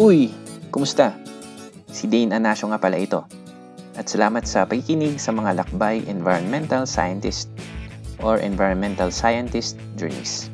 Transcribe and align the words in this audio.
Uy, 0.00 0.32
kumusta? 0.72 1.12
Si 1.92 2.08
Dane 2.08 2.32
Anasio 2.32 2.72
nga 2.72 2.80
pala 2.80 2.96
ito. 2.96 3.20
At 4.00 4.08
salamat 4.08 4.48
sa 4.48 4.64
pakikinig 4.64 5.20
sa 5.20 5.28
mga 5.28 5.60
lakbay 5.60 6.00
environmental 6.08 6.88
scientist 6.88 7.52
or 8.24 8.40
environmental 8.40 9.12
scientist 9.12 9.76
journeys. 10.00 10.48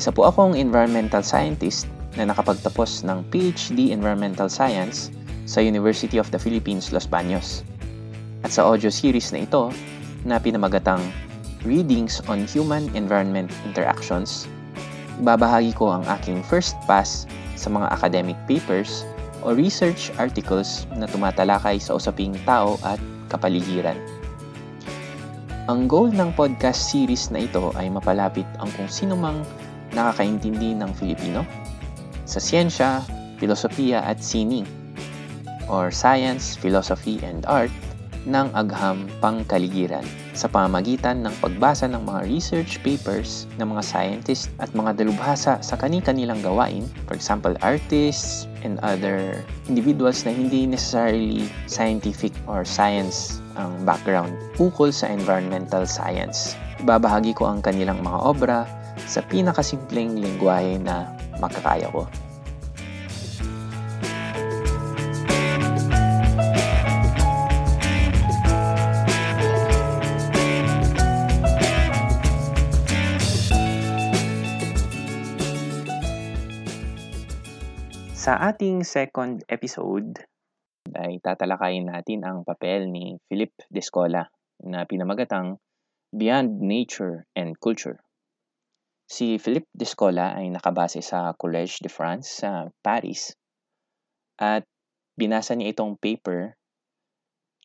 Isa 0.00 0.08
po 0.08 0.24
akong 0.24 0.56
environmental 0.56 1.20
scientist 1.20 1.84
na 2.16 2.24
nakapagtapos 2.32 3.04
ng 3.04 3.28
PhD 3.28 3.92
Environmental 3.92 4.48
Science 4.48 5.12
sa 5.44 5.60
University 5.60 6.16
of 6.16 6.32
the 6.32 6.40
Philippines, 6.40 6.96
Los 6.96 7.04
Baños. 7.04 7.60
At 8.40 8.56
sa 8.56 8.64
audio 8.64 8.88
series 8.88 9.36
na 9.36 9.44
ito, 9.44 9.68
na 10.24 10.40
pinamagatang 10.40 11.04
Readings 11.60 12.24
on 12.24 12.48
Human 12.48 12.88
Environment 12.96 13.52
Interactions, 13.68 14.48
ibabahagi 15.20 15.76
ko 15.76 15.92
ang 15.92 16.08
aking 16.08 16.40
first 16.40 16.72
pass 16.88 17.28
sa 17.54 17.70
mga 17.70 17.90
academic 17.94 18.38
papers 18.46 19.06
o 19.44 19.52
research 19.52 20.10
articles 20.16 20.88
na 20.96 21.04
tumatalakay 21.04 21.76
sa 21.76 21.96
usaping 21.96 22.34
tao 22.48 22.80
at 22.82 22.98
kapaligiran. 23.28 23.96
Ang 25.68 25.88
goal 25.88 26.12
ng 26.12 26.36
podcast 26.36 26.92
series 26.92 27.32
na 27.32 27.48
ito 27.48 27.72
ay 27.76 27.88
mapalapit 27.88 28.44
ang 28.60 28.68
kung 28.76 28.88
sino 28.88 29.16
mang 29.16 29.40
nakakaintindi 29.96 30.76
ng 30.76 30.92
Filipino 30.92 31.40
sa 32.28 32.40
siyensya, 32.40 33.00
filosofiya 33.40 34.04
at 34.04 34.20
sining 34.20 34.68
or 35.68 35.88
science, 35.88 36.56
philosophy, 36.56 37.20
and 37.24 37.48
art 37.48 37.72
ng 38.24 38.48
agham 38.56 39.04
pangkaligiran 39.20 40.04
sa 40.32 40.48
pamamagitan 40.50 41.22
ng 41.22 41.34
pagbasa 41.38 41.86
ng 41.86 42.02
mga 42.02 42.20
research 42.26 42.80
papers 42.82 43.46
ng 43.60 43.70
mga 43.70 43.82
scientists 43.84 44.50
at 44.58 44.72
mga 44.72 44.98
dalubhasa 44.98 45.60
sa 45.60 45.74
kani-kanilang 45.78 46.40
gawain, 46.40 46.88
for 47.06 47.14
example, 47.14 47.52
artists 47.60 48.48
and 48.64 48.80
other 48.80 49.44
individuals 49.68 50.24
na 50.24 50.32
hindi 50.32 50.64
necessarily 50.64 51.46
scientific 51.68 52.32
or 52.48 52.64
science 52.64 53.44
ang 53.54 53.70
background 53.86 54.34
ukol 54.58 54.90
sa 54.90 55.06
environmental 55.06 55.86
science. 55.86 56.58
Ibabahagi 56.82 57.36
ko 57.38 57.46
ang 57.48 57.62
kanilang 57.62 58.02
mga 58.02 58.18
obra 58.24 58.58
sa 59.06 59.22
pinakasimpleng 59.28 60.18
lingwahe 60.18 60.80
na 60.80 61.06
makakaya 61.38 61.86
ko. 61.92 62.08
Sa 78.24 78.40
ating 78.40 78.88
second 78.88 79.44
episode 79.52 80.16
ay 80.96 81.20
tatalakayin 81.20 81.92
natin 81.92 82.24
ang 82.24 82.40
papel 82.40 82.88
ni 82.88 83.20
Philip 83.28 83.52
Descola 83.68 84.24
na 84.64 84.88
pinamagatang 84.88 85.60
Beyond 86.08 86.56
Nature 86.56 87.28
and 87.36 87.60
Culture. 87.60 88.00
Si 89.04 89.36
Philip 89.36 89.68
Descola 89.76 90.40
ay 90.40 90.48
nakabase 90.48 91.04
sa 91.04 91.36
Collège 91.36 91.84
de 91.84 91.92
France 91.92 92.40
sa 92.40 92.72
Paris 92.80 93.36
at 94.40 94.64
binasa 95.20 95.52
niya 95.52 95.76
itong 95.76 96.00
paper 96.00 96.56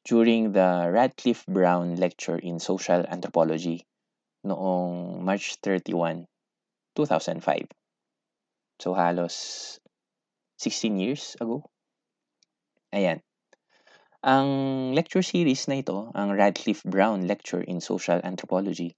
during 0.03 0.51
the 0.51 0.91
Radcliffe 0.91 1.47
Brown 1.47 1.95
Lecture 1.95 2.35
in 2.35 2.59
Social 2.59 3.07
Anthropology 3.07 3.87
noong 4.43 5.23
March 5.23 5.55
31, 5.63 6.27
2005. 6.99 7.63
So 8.83 8.91
halos 8.91 9.79
16 10.59 10.99
years 10.99 11.39
ago. 11.39 11.63
Ayan. 12.91 13.23
Ang 14.19 14.47
lecture 14.91 15.23
series 15.23 15.71
na 15.71 15.79
ito, 15.79 16.11
ang 16.11 16.35
Radcliffe 16.35 16.83
Brown 16.83 17.23
Lecture 17.23 17.63
in 17.63 17.79
Social 17.79 18.19
Anthropology, 18.19 18.91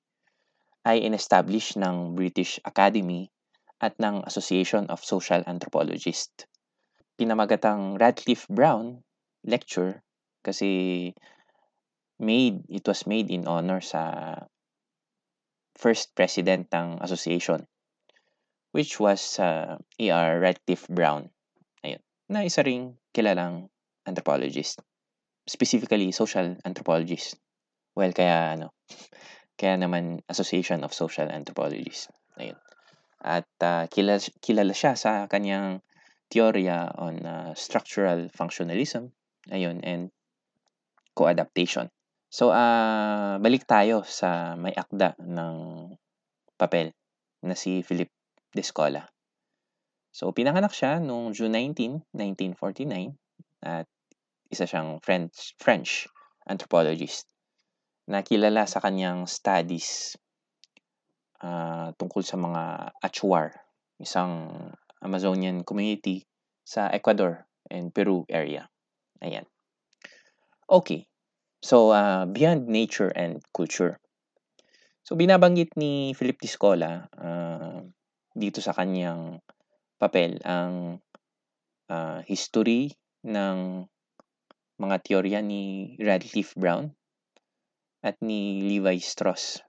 ay 0.81 1.05
in-establish 1.05 1.77
ng 1.77 2.17
British 2.17 2.57
Academy 2.65 3.29
at 3.77 3.93
ng 4.01 4.25
Association 4.25 4.89
of 4.89 5.05
Social 5.05 5.45
Anthropologists. 5.45 6.49
Pinamagatang 7.21 8.01
Radcliffe 8.01 8.49
Brown 8.49 9.05
Lecture 9.45 10.01
kasi 10.41 11.13
made, 12.17 12.65
it 12.65 12.81
was 12.89 13.05
made 13.05 13.29
in 13.29 13.45
honor 13.45 13.85
sa 13.85 14.33
first 15.77 16.17
president 16.17 16.73
ng 16.73 16.97
association 17.05 17.69
which 18.71 18.97
was 18.99 19.37
uh, 19.37 19.77
A.R. 19.99 20.39
Radcliffe 20.39 20.87
Brown 20.89 21.29
na 22.31 22.47
isa 22.47 22.63
ring 22.63 22.95
kilalang 23.11 23.67
anthropologist. 24.07 24.79
Specifically, 25.43 26.15
social 26.15 26.55
anthropologist. 26.63 27.35
Well, 27.91 28.15
kaya 28.15 28.55
ano, 28.55 28.71
kaya 29.59 29.75
naman 29.75 30.23
Association 30.31 30.87
of 30.87 30.95
Social 30.95 31.27
Anthropologists. 31.27 32.07
Ayun. 32.39 32.55
At 33.21 33.45
uh, 33.61 33.85
kilala, 33.91 34.23
kilala 34.39 34.73
siya 34.73 34.95
sa 34.95 35.27
kanyang 35.27 35.83
teorya 36.31 36.87
on 36.95 37.21
uh, 37.21 37.51
structural 37.53 38.31
functionalism. 38.31 39.11
Ayun, 39.51 39.83
and 39.83 40.09
co-adaptation. 41.13 41.91
So, 42.31 42.55
uh, 42.55 43.35
balik 43.43 43.67
tayo 43.67 44.07
sa 44.07 44.55
may 44.55 44.71
akda 44.71 45.19
ng 45.19 45.55
papel 46.55 46.95
na 47.43 47.59
si 47.59 47.83
Philip 47.83 48.07
Descola. 48.55 49.03
So, 50.11 50.35
pinanganak 50.35 50.75
siya 50.75 50.99
noong 50.99 51.31
June 51.31 51.55
19, 51.55 52.11
1949 52.11 53.15
at 53.63 53.87
isa 54.51 54.67
siyang 54.67 54.99
French, 54.99 55.55
French 55.55 56.11
anthropologist 56.43 57.31
na 58.11 58.19
kilala 58.19 58.67
sa 58.67 58.83
kanyang 58.83 59.23
studies 59.23 60.19
uh, 61.39 61.95
tungkol 61.95 62.27
sa 62.27 62.35
mga 62.35 62.91
Achuar, 62.99 63.55
isang 64.03 64.51
Amazonian 64.99 65.63
community 65.63 66.27
sa 66.67 66.91
Ecuador 66.91 67.47
and 67.71 67.95
Peru 67.95 68.27
area. 68.27 68.67
Ayan. 69.23 69.47
Okay. 70.67 71.07
So, 71.63 71.95
uh, 71.95 72.27
beyond 72.27 72.67
nature 72.67 73.13
and 73.15 73.39
culture. 73.55 74.01
So, 75.07 75.15
binabanggit 75.15 75.77
ni 75.79 76.11
Philip 76.17 76.41
Discola 76.41 77.07
uh, 77.15 77.79
dito 78.33 78.59
sa 78.59 78.73
kanyang 78.75 79.39
papel 80.01 80.41
ang 80.41 80.97
uh, 81.93 82.25
history 82.25 82.89
ng 83.21 83.85
mga 84.81 84.97
teorya 85.05 85.39
ni 85.45 85.93
Radcliffe 86.01 86.57
Brown 86.57 86.89
at 88.01 88.17
ni 88.17 88.65
Levi 88.65 88.97
Strauss, 88.97 89.61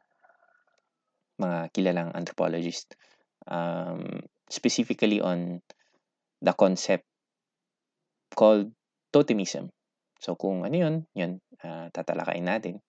mga 1.36 1.68
kilalang 1.76 2.16
anthropologist, 2.16 2.96
um, 3.44 4.24
specifically 4.48 5.20
on 5.20 5.60
the 6.40 6.56
concept 6.56 7.04
called 8.32 8.72
totemism. 9.12 9.68
So 10.16 10.32
kung 10.40 10.64
ano 10.64 10.72
yun, 10.72 10.94
yun, 11.12 11.44
uh, 11.60 11.92
tatalakayin 11.92 12.48
natin. 12.48 12.80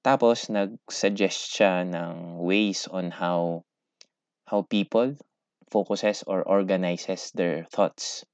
Tapos, 0.00 0.48
nag-suggest 0.48 1.52
siya 1.56 1.84
ng 1.84 2.40
ways 2.40 2.88
on 2.88 3.12
how 3.12 3.64
how 4.48 4.64
people 4.64 5.12
focuses 5.70 6.22
or 6.26 6.42
organizes 6.42 7.30
their 7.34 7.64
thoughts 7.64 8.24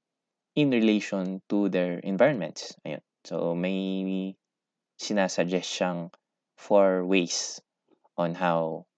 in 0.55 0.71
relation 0.71 1.41
to 1.49 1.69
their 1.69 1.99
environments. 1.99 2.73
Ayun. 2.85 3.01
So, 3.25 3.53
may 3.53 4.35
sinasuggest 4.97 5.69
siyang 5.69 6.09
four 6.57 7.05
ways 7.05 7.61
on 8.17 8.33
how 8.33 8.89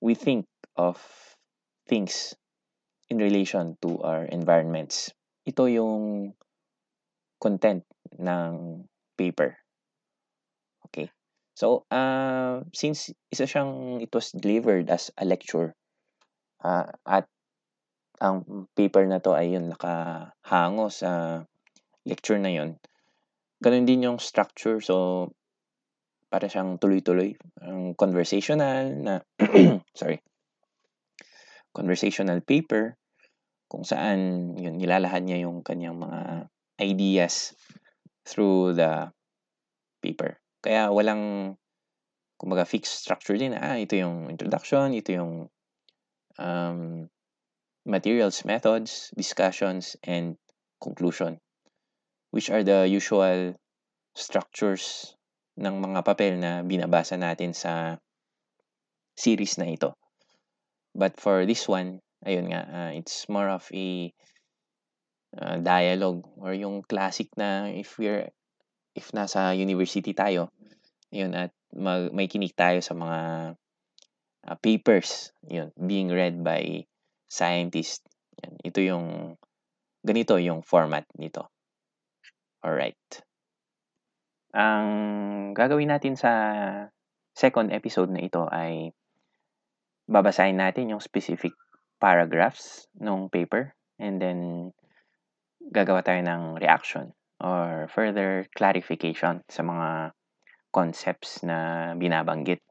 we 0.00 0.14
think 0.14 0.46
of 0.74 0.98
things 1.86 2.34
in 3.08 3.18
relation 3.18 3.78
to 3.82 4.02
our 4.02 4.26
environments. 4.26 5.14
Ito 5.46 5.70
yung 5.70 6.34
content 7.38 7.86
ng 8.18 8.82
paper. 9.14 9.54
Okay. 10.90 11.10
So, 11.54 11.86
uh, 11.88 12.66
since 12.74 13.14
isa 13.30 13.46
siyang, 13.46 14.02
it 14.02 14.10
was 14.10 14.34
delivered 14.34 14.90
as 14.90 15.14
a 15.14 15.24
lecture 15.24 15.72
uh, 16.66 16.90
at 17.06 17.30
ang 18.20 18.68
paper 18.72 19.04
na 19.08 19.20
'to 19.20 19.36
ay 19.36 19.56
yun 19.56 19.72
nakahango 19.72 20.88
sa 20.88 21.42
lecture 22.06 22.38
na 22.40 22.52
yun. 22.52 22.78
Gano'n 23.60 23.88
din 23.88 24.06
yung 24.06 24.18
structure. 24.20 24.78
So, 24.84 25.28
para 26.28 26.50
siyang 26.50 26.76
tuloy-tuloy. 26.76 27.34
Ang 27.64 27.96
conversational 27.96 28.92
na 28.94 29.14
sorry. 30.00 30.20
Conversational 31.72 32.40
paper 32.40 32.96
kung 33.66 33.82
saan 33.82 34.52
yun 34.54 34.78
nilalahan 34.78 35.26
niya 35.26 35.48
yung 35.48 35.60
kanyang 35.66 35.98
mga 35.98 36.50
ideas 36.80 37.56
through 38.22 38.76
the 38.76 39.10
paper. 40.04 40.38
Kaya 40.62 40.92
walang 40.92 41.54
kumbaga 42.36 42.68
fixed 42.68 43.00
structure 43.00 43.36
din. 43.36 43.56
Ah, 43.56 43.80
ito 43.80 43.96
yung 43.96 44.28
introduction, 44.28 44.92
ito 44.92 45.12
yung 45.16 45.48
um, 46.36 47.08
materials 47.86 48.42
methods, 48.44 49.14
discussions, 49.14 49.96
and 50.02 50.36
conclusion, 50.82 51.38
which 52.34 52.50
are 52.50 52.66
the 52.66 52.84
usual 52.90 53.54
structures 54.12 55.14
ng 55.56 55.80
mga 55.80 56.00
papel 56.02 56.34
na 56.36 56.66
binabasa 56.66 57.16
natin 57.16 57.54
sa 57.54 57.96
series 59.16 59.56
na 59.56 59.70
ito. 59.70 59.94
But 60.92 61.16
for 61.16 61.46
this 61.46 61.64
one, 61.70 62.02
ayun 62.26 62.52
nga, 62.52 62.62
uh, 62.66 62.90
it's 62.92 63.30
more 63.30 63.48
of 63.48 63.64
a 63.72 64.12
uh, 65.38 65.56
dialogue 65.62 66.26
or 66.36 66.52
yung 66.52 66.82
classic 66.84 67.30
na 67.38 67.70
if 67.70 67.96
we're 67.96 68.28
if 68.96 69.12
nasa 69.12 69.52
university 69.52 70.16
tayo, 70.16 70.48
ayun 71.12 71.36
at 71.36 71.52
mag, 71.76 72.10
may 72.16 72.26
kinig 72.26 72.56
tayo 72.56 72.80
sa 72.80 72.96
mga 72.96 73.20
uh, 74.48 74.56
papers, 74.64 75.36
yun, 75.44 75.68
being 75.76 76.08
read 76.08 76.40
by 76.40 76.88
scientists. 77.26 78.06
Yan, 78.42 78.54
ito 78.62 78.80
yung 78.82 79.36
ganito 80.06 80.38
yung 80.38 80.62
format 80.62 81.06
nito. 81.18 81.50
Alright. 82.62 82.98
Ang 84.56 84.88
gagawin 85.52 85.92
natin 85.92 86.16
sa 86.16 86.32
second 87.36 87.74
episode 87.74 88.08
na 88.08 88.24
ito 88.24 88.48
ay 88.48 88.94
babasahin 90.08 90.56
natin 90.56 90.94
yung 90.94 91.02
specific 91.02 91.52
paragraphs 91.98 92.86
ng 92.96 93.28
paper 93.28 93.74
and 93.98 94.22
then 94.22 94.70
gagawa 95.74 96.00
tayo 96.00 96.22
ng 96.22 96.62
reaction 96.62 97.12
or 97.42 97.90
further 97.92 98.46
clarification 98.54 99.42
sa 99.50 99.60
mga 99.66 100.14
concepts 100.72 101.42
na 101.42 101.92
binabanggit. 101.98 102.62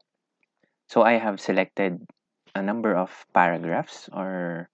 So 0.87 1.01
I 1.01 1.17
have 1.17 1.41
selected 1.41 2.01
a 2.55 2.61
number 2.61 2.95
of 2.95 3.11
paragraphs 3.35 4.09
or 4.13 4.69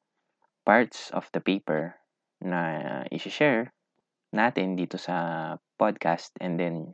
parts 0.65 1.09
of 1.11 1.27
the 1.33 1.41
paper 1.41 1.97
na 2.41 3.03
i-share 3.11 3.73
natin 4.31 4.77
dito 4.77 4.95
sa 4.95 5.57
podcast 5.81 6.31
and 6.39 6.61
then 6.61 6.93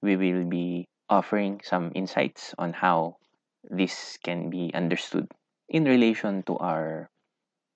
we 0.00 0.16
will 0.16 0.48
be 0.48 0.88
offering 1.12 1.60
some 1.62 1.92
insights 1.94 2.56
on 2.58 2.72
how 2.72 3.20
this 3.62 4.18
can 4.24 4.50
be 4.50 4.72
understood 4.74 5.28
in 5.68 5.84
relation 5.84 6.42
to 6.42 6.58
our 6.58 7.12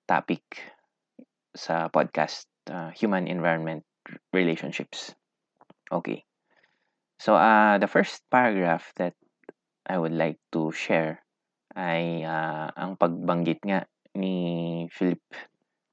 topic 0.09 0.43
sa 1.57 1.89
podcast, 1.89 2.45
uh, 2.69 2.93
human 2.93 3.27
environment 3.27 3.83
relationships. 4.31 5.15
Okay. 5.91 6.23
So, 7.19 7.33
uh, 7.35 7.77
the 7.81 7.89
first 7.89 8.21
paragraph 8.29 8.93
that 8.97 9.17
I 9.87 9.97
would 9.97 10.13
like 10.13 10.37
to 10.53 10.71
share 10.71 11.25
ay 11.77 12.25
uh, 12.25 12.73
ang 12.73 12.97
pagbanggit 12.97 13.61
nga 13.61 13.85
ni 14.17 14.89
Philip 14.89 15.21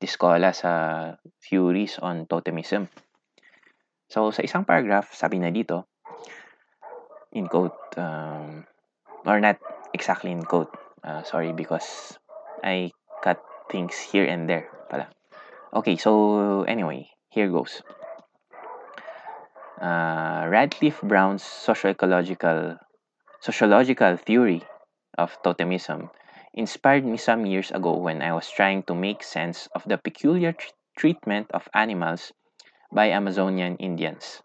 Discola 0.00 0.56
sa 0.56 0.72
Theories 1.44 2.00
on 2.00 2.24
Totemism. 2.24 2.88
So, 4.08 4.32
sa 4.32 4.40
isang 4.40 4.64
paragraph, 4.64 5.12
sabi 5.12 5.36
na 5.36 5.52
dito, 5.52 5.84
in 7.36 7.52
quote, 7.52 7.76
um, 8.00 8.64
or 9.28 9.40
not 9.44 9.60
exactly 9.92 10.32
in 10.32 10.40
quote, 10.44 10.72
uh, 11.04 11.20
sorry 11.24 11.52
because 11.52 12.16
I 12.64 12.92
cut 13.20 13.44
things 13.68 13.96
here 14.00 14.24
and 14.24 14.48
there 14.48 14.72
pala. 14.88 15.12
Okay, 15.76 16.00
so 16.00 16.64
anyway, 16.64 17.12
here 17.28 17.52
goes. 17.52 17.84
Uh, 19.80 20.48
Radcliffe 20.48 21.02
Brown's 21.02 21.44
socio-ecological 21.44 22.78
sociological 23.42 24.16
theory 24.16 24.64
of 25.18 25.40
totemism 25.42 26.10
inspired 26.54 27.04
me 27.04 27.16
some 27.16 27.44
years 27.46 27.70
ago 27.70 27.96
when 27.96 28.22
I 28.22 28.32
was 28.32 28.50
trying 28.50 28.84
to 28.84 28.94
make 28.94 29.22
sense 29.22 29.68
of 29.74 29.82
the 29.84 29.98
peculiar 29.98 30.52
tr- 30.52 30.70
treatment 30.96 31.50
of 31.52 31.68
animals 31.74 32.32
by 32.92 33.10
Amazonian 33.10 33.76
Indians. 33.76 34.42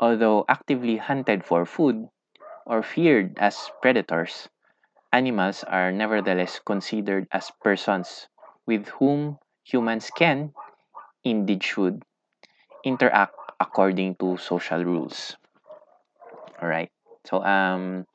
Although 0.00 0.44
actively 0.48 0.96
hunted 0.96 1.44
for 1.44 1.66
food 1.66 2.08
or 2.66 2.82
feared 2.82 3.38
as 3.38 3.70
predators, 3.82 4.48
animals 5.12 5.62
are 5.64 5.92
nevertheless 5.92 6.58
considered 6.64 7.28
as 7.30 7.52
persons 7.62 8.28
with 8.66 8.88
whom 8.98 9.38
humans 9.62 10.10
can, 10.10 10.52
indeed 11.22 11.62
should, 11.62 12.02
interact 12.82 13.36
according 13.60 14.16
to 14.16 14.36
social 14.36 14.82
rules. 14.84 15.36
Alright, 16.60 16.90
so 17.24 17.44
um, 17.44 18.06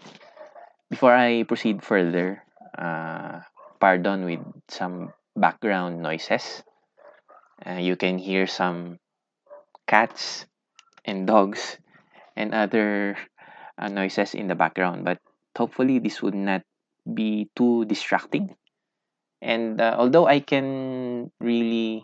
before 0.89 1.13
I 1.13 1.43
proceed 1.43 1.83
further, 1.85 2.43
uh, 2.77 3.41
pardon 3.79 4.25
with 4.25 4.41
some 4.67 5.13
background 5.35 6.01
noises. 6.01 6.63
Uh, 7.65 7.77
you 7.77 7.95
can 7.95 8.17
hear 8.17 8.47
some 8.47 8.97
cats 9.87 10.45
and 11.05 11.27
dogs 11.27 11.77
and 12.35 12.53
other 12.53 13.17
uh, 13.77 13.87
noises 13.87 14.33
in 14.33 14.47
the 14.47 14.55
background, 14.55 15.05
but 15.05 15.19
hopefully 15.55 15.99
this 15.99 16.21
would 16.21 16.35
not 16.35 16.61
be 17.05 17.49
too 17.55 17.85
distracting. 17.85 18.55
And 19.41 19.79
uh, 19.79 19.95
although 19.97 20.27
I 20.27 20.39
can 20.39 21.31
really 21.39 22.03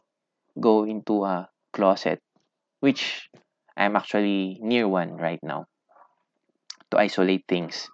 go 0.59 0.85
into 0.85 1.23
a 1.25 1.49
closet, 1.73 2.19
which 2.79 3.29
I'm 3.75 3.95
actually 3.95 4.59
near 4.61 4.87
one 4.87 5.17
right 5.17 5.39
now, 5.43 5.65
to 6.91 6.97
isolate 6.97 7.43
things, 7.47 7.89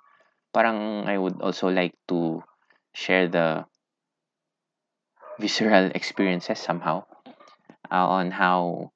parang 0.53 1.07
I 1.07 1.17
would 1.17 1.41
also 1.41 1.67
like 1.71 1.95
to 2.07 2.43
share 2.93 3.27
the 3.27 3.65
visceral 5.39 5.89
experiences 5.95 6.59
somehow 6.59 7.03
uh, 7.89 8.07
on 8.07 8.31
how 8.31 8.91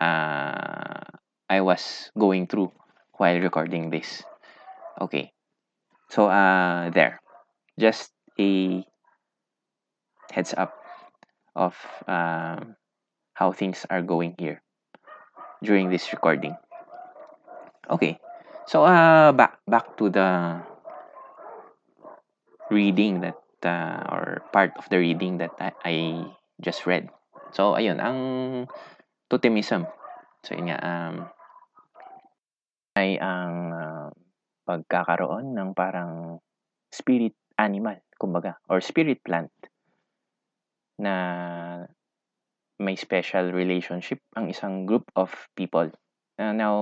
uh, 0.00 1.04
I 1.48 1.60
was 1.60 2.10
going 2.18 2.46
through 2.46 2.72
while 3.16 3.38
recording 3.40 3.90
this. 3.90 4.22
Okay. 5.00 5.32
So, 6.10 6.26
uh, 6.26 6.90
there. 6.90 7.20
Just 7.78 8.12
a 8.40 8.82
heads 10.32 10.54
up 10.56 10.74
of 11.54 11.76
uh, 12.06 12.58
how 13.34 13.52
things 13.52 13.86
are 13.90 14.02
going 14.02 14.34
here 14.38 14.62
during 15.62 15.90
this 15.90 16.12
recording. 16.12 16.56
Okay. 17.90 18.18
So, 18.66 18.84
uh, 18.84 19.32
back, 19.32 19.58
back 19.66 19.96
to 19.96 20.10
the 20.10 20.60
reading 22.70 23.20
that 23.24 23.38
uh, 23.64 24.04
or 24.08 24.42
part 24.52 24.72
of 24.78 24.88
the 24.88 24.98
reading 24.98 25.38
that 25.38 25.52
I, 25.58 25.72
I 25.84 25.94
just 26.60 26.86
read. 26.86 27.08
So, 27.52 27.74
ayun, 27.74 27.98
ang 27.98 28.18
totemism. 29.32 29.88
So, 30.44 30.54
yun 30.54 30.70
nga, 30.70 30.78
um, 30.80 31.14
ay 32.98 33.16
ang 33.18 33.54
uh, 33.72 34.08
pagkakaroon 34.66 35.54
ng 35.54 35.72
parang 35.72 36.42
spirit 36.92 37.34
animal, 37.56 37.98
kumbaga, 38.20 38.58
or 38.68 38.82
spirit 38.82 39.22
plant 39.24 39.50
na 40.98 41.14
may 42.78 42.94
special 42.98 43.50
relationship 43.54 44.22
ang 44.34 44.50
isang 44.50 44.86
group 44.86 45.06
of 45.14 45.30
people. 45.54 45.90
Uh, 46.38 46.54
now, 46.54 46.76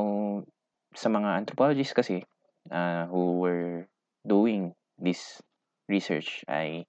sa 0.97 1.09
mga 1.13 1.45
anthropologists 1.45 1.97
kasi 1.97 2.25
uh, 2.73 3.05
who 3.09 3.41
were 3.41 3.89
doing 4.25 4.73
this 4.97 5.41
research 5.87 6.43
ay 6.51 6.87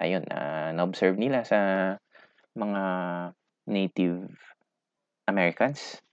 ayun, 0.00 0.24
uh, 0.28 0.72
na-observe 0.76 1.16
nila 1.16 1.44
sa 1.44 1.58
mga 2.56 2.82
Native 3.66 4.28
Americans 5.26 6.04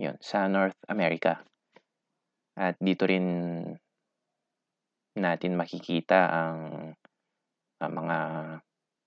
yun, 0.00 0.16
sa 0.24 0.48
North 0.48 0.76
America. 0.88 1.44
At 2.56 2.80
dito 2.80 3.04
rin 3.04 3.28
natin 5.12 5.60
makikita 5.60 6.32
ang, 6.32 6.60
ang 7.84 7.92
mga 7.92 8.18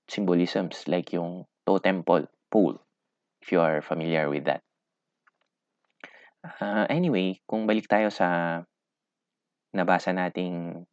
symbolisms 0.06 0.86
like 0.86 1.10
yung 1.18 1.50
totem 1.66 2.06
pole, 2.06 2.30
pole 2.54 2.78
if 3.42 3.50
you 3.50 3.58
are 3.58 3.82
familiar 3.82 4.30
with 4.30 4.46
that. 4.46 4.62
Uh, 6.44 6.86
anyway, 6.94 7.42
kung 7.50 7.66
balik 7.66 7.90
tayo 7.90 8.14
sa 8.14 8.62
nabasa 9.74 10.14
nating 10.14 10.86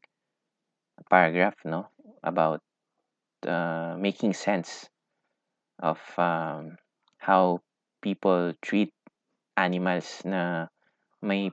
paragraph 1.08 1.56
no 1.64 1.88
about 2.20 2.60
uh, 3.46 3.96
making 3.96 4.36
sense 4.36 4.90
of 5.80 6.00
um, 6.20 6.76
how 7.18 7.60
people 8.04 8.52
treat 8.60 8.92
animals 9.56 10.24
na 10.24 10.68
may 11.20 11.52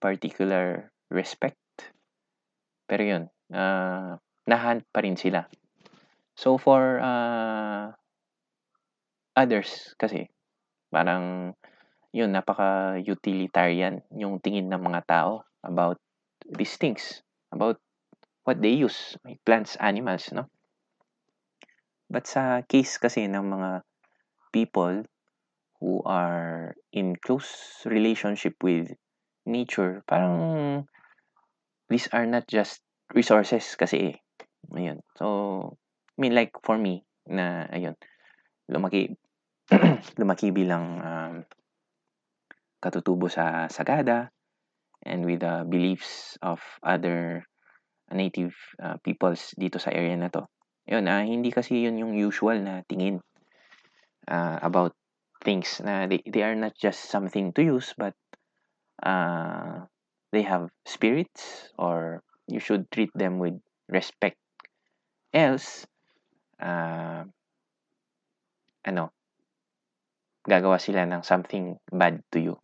particular 0.00 0.92
respect. 1.08 1.56
Pero 2.84 3.02
yun, 3.04 3.24
uh, 3.52 4.20
nahunt 4.44 4.84
pa 4.92 5.00
rin 5.00 5.16
sila. 5.16 5.48
So 6.36 6.60
for 6.60 7.00
uh, 7.00 7.92
others 9.36 9.96
kasi, 9.96 10.28
parang 10.92 11.56
yun, 12.14 12.30
napaka-utilitarian 12.30 14.04
yung 14.14 14.38
tingin 14.38 14.68
ng 14.68 14.80
mga 14.80 15.00
tao 15.08 15.42
about 15.64 15.98
these 16.46 16.76
things, 16.76 17.24
about 17.50 17.80
what 18.44 18.60
they 18.60 18.76
use, 18.76 19.16
like 19.24 19.40
plants, 19.44 19.76
animals, 19.80 20.30
no? 20.32 20.46
But 22.08 22.28
sa 22.28 22.62
case 22.62 23.00
kasi 23.00 23.26
ng 23.26 23.42
mga 23.42 23.82
people 24.52 25.02
who 25.80 26.00
are 26.06 26.76
in 26.92 27.16
close 27.16 27.82
relationship 27.88 28.54
with 28.62 28.92
nature, 29.48 30.04
parang 30.06 30.86
these 31.88 32.06
are 32.12 32.28
not 32.28 32.46
just 32.46 32.84
resources 33.12 33.74
kasi 33.74 34.14
eh. 34.14 34.16
Ayun. 34.72 35.00
So, 35.16 35.26
I 36.14 36.18
mean 36.20 36.36
like 36.36 36.52
for 36.62 36.76
me, 36.76 37.04
na 37.28 37.68
ayun, 37.72 37.96
lumaki, 38.68 39.16
lumaki 40.20 40.52
bilang 40.52 40.84
um, 41.00 41.34
katutubo 42.84 43.32
sa 43.32 43.66
Sagada 43.72 44.28
and 45.04 45.24
with 45.24 45.40
the 45.40 45.64
beliefs 45.64 46.36
of 46.44 46.60
other 46.84 47.44
native 48.12 48.52
uh, 48.82 49.00
peoples 49.00 49.56
dito 49.56 49.80
sa 49.80 49.94
area 49.94 50.16
na 50.18 50.28
to. 50.28 50.44
Yun, 50.84 51.08
ah, 51.08 51.24
hindi 51.24 51.48
kasi 51.48 51.88
yun 51.88 51.96
yung 51.96 52.12
usual 52.12 52.60
na 52.60 52.84
tingin 52.84 53.24
uh, 54.28 54.58
about 54.60 54.92
things 55.40 55.80
na 55.80 56.04
they, 56.04 56.20
they 56.28 56.44
are 56.44 56.56
not 56.56 56.76
just 56.76 57.08
something 57.08 57.52
to 57.52 57.60
use 57.64 57.92
but 57.96 58.16
uh, 59.04 59.84
they 60.32 60.44
have 60.44 60.68
spirits 60.84 61.72
or 61.78 62.20
you 62.48 62.60
should 62.60 62.90
treat 62.90 63.12
them 63.14 63.40
with 63.40 63.56
respect. 63.88 64.36
Else, 65.32 65.88
uh, 66.60 67.24
ano, 68.84 69.04
gagawa 70.44 70.76
sila 70.76 71.08
ng 71.08 71.24
something 71.24 71.80
bad 71.88 72.20
to 72.30 72.38
you. 72.38 72.54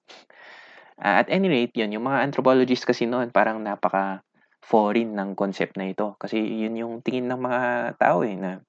Uh, 1.00 1.24
at 1.24 1.32
any 1.32 1.48
rate, 1.48 1.72
yun, 1.72 1.96
yung 1.96 2.04
mga 2.04 2.28
anthropologists 2.28 2.84
kasi 2.84 3.08
noon 3.08 3.32
parang 3.32 3.64
napaka 3.64 4.20
foreign 4.60 5.16
ng 5.16 5.34
concept 5.34 5.80
na 5.80 5.90
ito. 5.90 6.14
Kasi 6.20 6.38
yun 6.38 6.76
yung 6.76 6.94
tingin 7.00 7.28
ng 7.32 7.40
mga 7.40 7.60
tao 7.96 8.22
eh, 8.22 8.36
na 8.36 8.60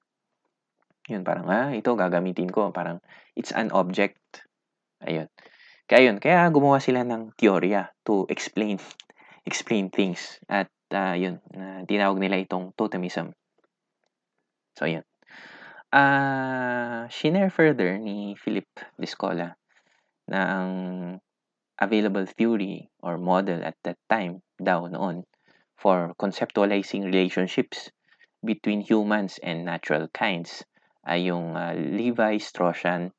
yun, 1.10 1.26
parang, 1.26 1.46
ah, 1.50 1.70
ito 1.74 1.92
gagamitin 1.92 2.48
ko. 2.48 2.70
Parang, 2.70 3.02
it's 3.36 3.52
an 3.52 3.74
object. 3.74 4.18
Ayun. 5.02 5.28
Kaya 5.90 6.08
yun, 6.08 6.18
kaya 6.22 6.46
gumawa 6.48 6.78
sila 6.78 7.02
ng 7.02 7.34
teorya 7.36 7.90
to 8.06 8.24
explain 8.30 8.78
explain 9.48 9.90
things. 9.90 10.38
At 10.46 10.70
uh, 10.94 11.18
yun, 11.18 11.42
uh, 11.52 11.82
tinawag 11.84 12.22
nila 12.22 12.38
itong 12.38 12.72
totemism. 12.78 13.34
So, 14.78 14.86
yun. 14.86 15.04
Uh, 15.92 17.04
shinare 17.12 17.52
further 17.52 18.00
ni 18.00 18.32
Philip 18.40 18.64
Discola 18.96 19.52
na 20.24 20.40
ang 20.40 20.70
available 21.76 22.24
theory 22.24 22.88
or 23.04 23.20
model 23.20 23.60
at 23.60 23.76
that 23.84 24.00
time 24.08 24.40
daw 24.56 24.88
noon 24.88 25.26
for 25.82 26.14
conceptualizing 26.14 27.02
relationships 27.02 27.90
between 28.46 28.86
humans 28.86 29.42
and 29.42 29.66
natural 29.66 30.06
kinds 30.14 30.62
ay 31.02 31.26
yung 31.26 31.58
uh, 31.58 31.74
Levi 31.74 32.38
Straussian 32.38 33.10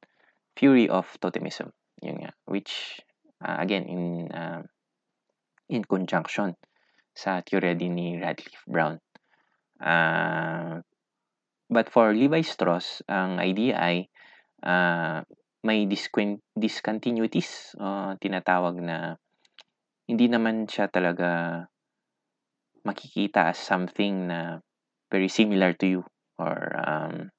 theory 0.56 0.88
of 0.88 1.04
totemism. 1.20 1.76
Yun 2.00 2.24
nga, 2.24 2.32
which 2.48 3.04
uh, 3.44 3.60
again 3.60 3.84
in 3.84 4.32
uh, 4.32 4.64
in 5.68 5.84
conjunction 5.84 6.56
sa 7.12 7.44
theory 7.44 7.76
din 7.76 8.00
ni 8.00 8.16
Radcliffe 8.16 8.64
Brown. 8.64 9.04
Uh, 9.84 10.80
but 11.68 11.92
for 11.92 12.16
Levi 12.16 12.48
Strauss, 12.48 13.04
ang 13.12 13.44
idea 13.44 13.76
ay 13.76 14.08
uh, 14.64 15.20
may 15.64 15.88
discontinuities, 16.56 17.76
uh, 17.80 18.16
tinatawag 18.20 18.80
na 18.80 19.16
hindi 20.08 20.28
naman 20.28 20.68
siya 20.68 20.92
talaga 20.92 21.64
makikita 22.84 23.56
as 23.56 23.60
something 23.60 24.28
na 24.28 24.60
very 25.12 25.28
similar 25.28 25.74
to 25.74 25.88
you 25.88 26.02
or 26.38 26.56
um, 26.76 27.32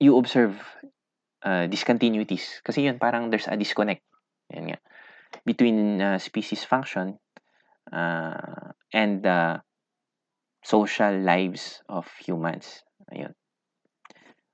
you 0.00 0.16
observe 0.16 0.58
uh, 1.44 1.66
discontinuities. 1.70 2.62
Kasi 2.62 2.86
yun, 2.86 2.98
parang 2.98 3.30
there's 3.30 3.46
a 3.46 3.56
disconnect. 3.56 4.02
Nga. 4.48 4.80
Between 5.44 6.00
uh, 6.00 6.18
species 6.18 6.64
function 6.64 7.18
uh, 7.92 8.72
and 8.92 9.22
the 9.22 9.60
social 10.64 11.14
lives 11.20 11.82
of 11.88 12.08
humans. 12.24 12.82
Ayun. 13.12 13.32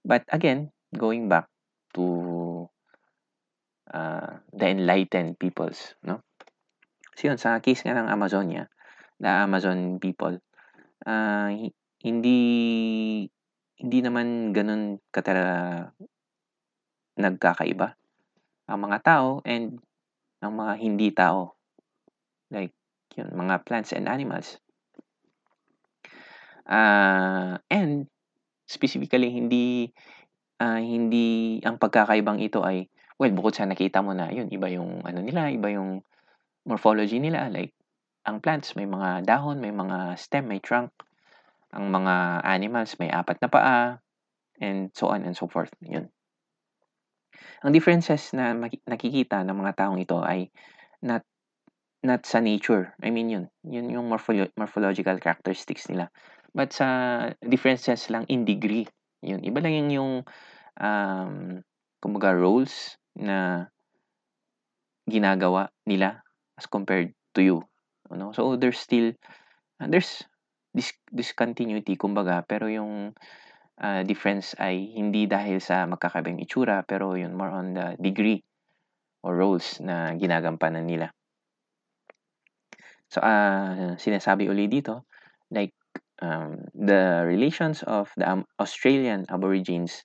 But 0.04 0.25
again, 0.28 0.70
going 0.92 1.28
back 1.28 1.49
to 1.94 2.68
uh, 3.92 4.42
the 4.52 4.66
enlightened 4.68 5.38
peoples, 5.38 5.94
no? 6.02 6.20
So 7.14 7.30
yun, 7.30 7.38
sa 7.38 7.62
case 7.62 7.87
nga 7.87 7.94
ng 7.94 8.11
Amazonia, 8.11 8.66
the 9.23 9.30
Amazon 9.30 10.02
people, 10.02 10.38
uh, 11.06 11.49
hindi 12.02 12.38
hindi 13.75 13.99
naman 14.02 14.54
ganun 14.54 15.02
katala 15.11 15.90
nagkakaiba 17.14 17.94
ang 18.66 18.80
mga 18.80 18.99
tao 19.02 19.28
and 19.47 19.78
ang 20.42 20.52
mga 20.56 20.75
hindi 20.80 21.09
tao. 21.14 21.56
Like, 22.52 22.75
yun, 23.16 23.33
mga 23.33 23.64
plants 23.64 23.97
and 23.97 24.11
animals. 24.11 24.61
Uh, 26.64 27.61
and 27.68 28.09
specifically, 28.64 29.28
hindi 29.30 29.92
uh, 30.61 30.80
hindi 30.80 31.61
ang 31.61 31.76
pagkakaibang 31.76 32.40
ito 32.40 32.64
ay 32.64 32.88
well, 33.21 33.30
bukod 33.30 33.54
sa 33.54 33.68
nakita 33.68 34.02
mo 34.02 34.11
na 34.16 34.33
yun, 34.33 34.50
iba 34.50 34.66
yung 34.73 35.04
ano 35.06 35.23
nila, 35.23 35.52
iba 35.52 35.71
yung 35.71 36.02
morphology 36.64 37.21
nila. 37.21 37.49
Like, 37.52 37.73
ang 38.25 38.40
plants 38.40 38.73
may 38.75 38.88
mga 38.88 39.28
dahon, 39.28 39.61
may 39.61 39.73
mga 39.73 40.16
stem, 40.16 40.49
may 40.49 40.61
trunk. 40.61 40.90
Ang 41.76 41.92
mga 41.92 42.44
animals 42.44 42.97
may 42.97 43.12
apat 43.12 43.38
na 43.44 43.50
paa, 43.52 43.80
and 44.61 44.90
so 44.97 45.12
on 45.12 45.26
and 45.28 45.37
so 45.37 45.44
forth. 45.47 45.73
Yun. 45.85 46.09
Ang 47.64 47.73
differences 47.73 48.33
na 48.33 48.56
nakikita 48.88 49.42
ng 49.44 49.56
mga 49.56 49.73
taong 49.76 50.00
ito 50.00 50.21
ay 50.23 50.49
not 51.04 51.25
not 52.04 52.25
sa 52.28 52.40
nature. 52.40 52.92
I 53.00 53.09
mean 53.09 53.33
yun. 53.33 53.44
Yun 53.64 53.88
yung 53.88 54.06
morpholo- 54.09 54.52
morphological 54.61 55.16
characteristics 55.21 55.88
nila. 55.88 56.12
But 56.52 56.76
sa 56.76 56.87
differences 57.40 58.12
lang 58.12 58.28
in 58.28 58.44
degree. 58.44 58.85
Yun. 59.25 59.40
Iba 59.40 59.64
lang 59.64 59.73
yung, 59.73 59.90
yung 59.90 60.12
um, 60.78 61.64
kumbaga 62.04 62.37
roles 62.37 63.00
na 63.16 63.66
ginagawa 65.09 65.73
nila 65.88 66.24
as 66.58 66.66
compared 66.66 67.12
to 67.34 67.40
you. 67.42 67.56
Ano? 68.11 68.32
So, 68.32 68.56
there's 68.56 68.78
still, 68.78 69.12
uh, 69.80 69.88
there's 69.88 70.23
dis- 70.75 71.00
discontinuity, 71.11 71.96
kumbaga, 71.96 72.42
pero 72.46 72.66
yung 72.70 73.14
uh, 73.80 74.02
difference 74.06 74.54
ay 74.58 74.94
hindi 74.94 75.26
dahil 75.26 75.58
sa 75.58 75.87
magkakabing 75.87 76.38
itsura, 76.42 76.82
pero 76.87 77.14
yun 77.18 77.34
more 77.34 77.50
on 77.50 77.75
the 77.75 77.87
degree 77.99 78.42
or 79.25 79.34
roles 79.34 79.80
na 79.80 80.14
ginagampanan 80.14 80.84
nila. 80.87 81.11
So, 83.08 83.23
uh, 83.23 83.94
sinasabi 83.96 84.50
uli 84.50 84.66
dito, 84.66 85.06
like, 85.50 85.75
um, 86.18 86.66
the 86.75 87.23
relations 87.26 87.82
of 87.87 88.11
the 88.18 88.26
Australian 88.58 89.26
Aborigines 89.30 90.02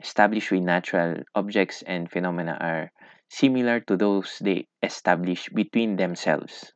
established 0.00 0.50
with 0.50 0.64
natural 0.64 1.20
objects 1.36 1.84
and 1.84 2.08
phenomena 2.08 2.56
are 2.56 2.88
similar 3.30 3.78
to 3.86 3.96
those 3.96 4.42
they 4.42 4.66
establish 4.82 5.48
between 5.54 5.94
themselves. 5.96 6.74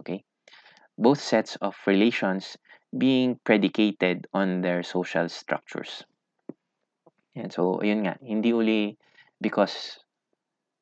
Okay? 0.00 0.24
Both 0.96 1.20
sets 1.20 1.56
of 1.60 1.76
relations 1.86 2.56
being 2.96 3.38
predicated 3.44 4.26
on 4.32 4.64
their 4.64 4.82
social 4.82 5.28
structures. 5.28 6.02
And 7.36 7.52
so, 7.52 7.78
ayun 7.78 8.08
nga, 8.08 8.18
hindi 8.18 8.50
uli 8.50 8.96
because 9.38 10.00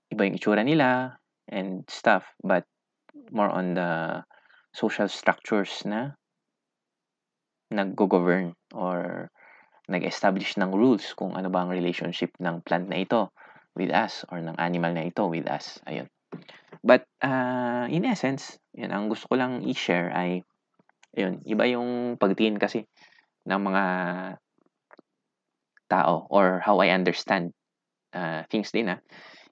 iba 0.08 0.24
yung 0.24 0.38
itsura 0.38 0.64
nila 0.64 1.20
and 1.50 1.84
stuff, 1.90 2.24
but 2.40 2.64
more 3.28 3.52
on 3.52 3.74
the 3.76 4.24
social 4.72 5.10
structures 5.10 5.84
na 5.84 6.16
nag-govern 7.68 8.56
or 8.72 9.28
nag-establish 9.88 10.56
ng 10.56 10.72
rules 10.72 11.12
kung 11.12 11.36
ano 11.36 11.52
ba 11.52 11.64
ang 11.64 11.72
relationship 11.72 12.32
ng 12.40 12.64
plant 12.64 12.88
na 12.88 13.04
ito 13.04 13.28
with 13.78 13.94
us 13.94 14.26
or 14.28 14.42
ng 14.42 14.58
animal 14.58 14.90
na 14.90 15.06
ito 15.06 15.30
with 15.30 15.46
us. 15.46 15.78
Ayun. 15.86 16.10
But 16.82 17.06
uh, 17.22 17.86
in 17.88 18.04
essence, 18.04 18.58
yun, 18.74 18.90
ang 18.90 19.08
gusto 19.08 19.30
ko 19.30 19.34
lang 19.38 19.62
i-share 19.64 20.10
ay 20.12 20.42
yun, 21.14 21.40
iba 21.46 21.64
yung 21.70 22.20
pagtingin 22.20 22.60
kasi 22.60 22.84
ng 23.48 23.60
mga 23.62 23.84
tao 25.88 26.28
or 26.28 26.60
how 26.60 26.78
I 26.84 26.92
understand 26.92 27.56
uh, 28.12 28.44
things 28.52 28.70
din 28.70 28.92
ah. 28.92 29.00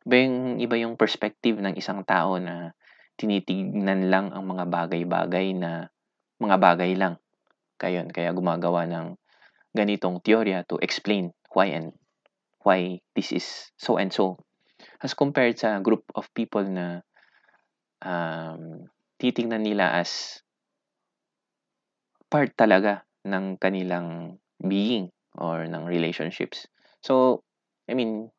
Iba 0.06 0.16
yung, 0.22 0.38
iba 0.62 0.76
yung 0.78 0.94
perspective 0.94 1.58
ng 1.58 1.74
isang 1.74 2.06
tao 2.06 2.38
na 2.38 2.76
tinitignan 3.18 4.12
lang 4.12 4.30
ang 4.30 4.44
mga 4.46 4.68
bagay-bagay 4.68 5.56
na 5.56 5.90
mga 6.38 6.56
bagay 6.60 6.92
lang. 6.94 7.18
Kaya, 7.80 8.04
kaya 8.06 8.30
gumagawa 8.30 8.86
ng 8.86 9.16
ganitong 9.74 10.22
teorya 10.22 10.62
to 10.64 10.78
explain 10.80 11.32
why 11.52 11.72
and 11.72 11.92
why 12.66 12.98
this 13.14 13.30
is 13.30 13.70
so 13.78 13.94
and 13.94 14.10
so 14.10 14.34
as 15.06 15.14
compared 15.14 15.54
sa 15.54 15.78
group 15.78 16.02
of 16.18 16.26
people 16.34 16.66
na 16.66 17.06
um, 18.02 18.90
titingnan 19.22 19.62
nila 19.62 19.94
as 20.02 20.42
part 22.26 22.52
talaga 22.58 23.06
ng 23.26 23.58
kanilang 23.58 24.38
being 24.58 25.10
or 25.38 25.66
ng 25.66 25.84
relationships. 25.86 26.66
So, 27.02 27.42
I 27.86 27.94
mean, 27.94 28.30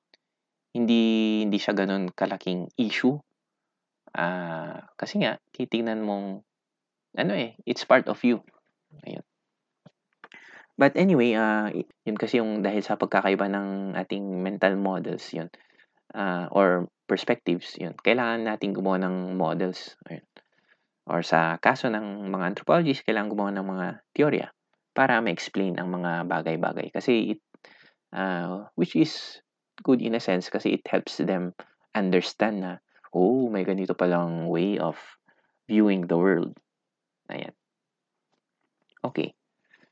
hindi 0.75 1.43
hindi 1.47 1.57
siya 1.59 1.75
gano'n 1.75 2.11
kalaking 2.11 2.71
issue. 2.75 3.15
Ah, 4.15 4.87
kasi 4.95 5.23
nga 5.23 5.39
titingnan 5.55 6.03
mong 6.03 6.43
ano, 7.17 7.33
eh, 7.33 7.57
it's 7.65 7.83
part 7.87 8.07
of 8.07 8.19
you, 8.23 8.43
ayun. 9.03 9.26
But 10.77 10.93
anyway, 10.93 11.33
ah, 11.33 11.73
yun 12.05 12.17
kasi 12.21 12.37
yung 12.37 12.61
dahil 12.61 12.85
sa 12.85 13.01
pagkakaiba 13.01 13.49
ng 13.49 13.97
ating 13.97 14.23
mental 14.45 14.77
models, 14.77 15.25
yun, 15.33 15.49
ah, 16.13 16.45
or 16.53 16.85
perspectives, 17.09 17.73
yun, 17.81 17.97
kailangan 17.97 18.45
nating 18.45 18.77
gumawa 18.77 19.01
ng 19.01 19.37
models, 19.37 19.97
ayun. 20.05 20.25
Or 21.09 21.25
sa 21.25 21.57
kaso 21.57 21.89
ng 21.89 22.29
mga 22.29 22.45
anthropologists, 22.53 23.03
kailangan 23.07 23.31
gumawa 23.33 23.51
ng 23.57 23.67
mga 23.67 23.87
teorya 24.13 24.47
para 24.93 25.17
ma-explain 25.23 25.79
ang 25.79 25.89
mga 25.89 26.27
bagay-bagay. 26.29 26.93
Kasi 26.93 27.37
it, 27.37 27.41
ah, 28.13 28.69
which 28.77 28.93
is 28.93 29.41
good 29.81 30.01
in 30.01 30.15
a 30.17 30.21
sense 30.21 30.49
kasi 30.49 30.77
it 30.77 30.85
helps 30.89 31.17
them 31.21 31.53
understand 31.97 32.61
na, 32.61 32.73
oh, 33.15 33.49
may 33.49 33.65
ganito 33.65 33.97
palang 33.97 34.45
way 34.51 34.77
of 34.77 34.97
viewing 35.65 36.05
the 36.05 36.17
world. 36.17 36.53
Ayan. 37.33 37.53
Okay. 39.03 39.33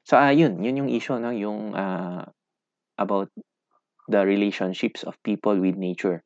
So, 0.06 0.22
ah, 0.22 0.30
yun, 0.30 0.62
yun 0.62 0.86
yung 0.86 0.92
issue, 0.94 1.18
no? 1.18 1.34
Yung 1.34 1.74
ah, 1.74 2.30
about 3.02 3.34
the 4.06 4.22
relationships 4.22 5.02
of 5.02 5.18
people 5.26 5.58
with 5.58 5.76
nature. 5.76 6.22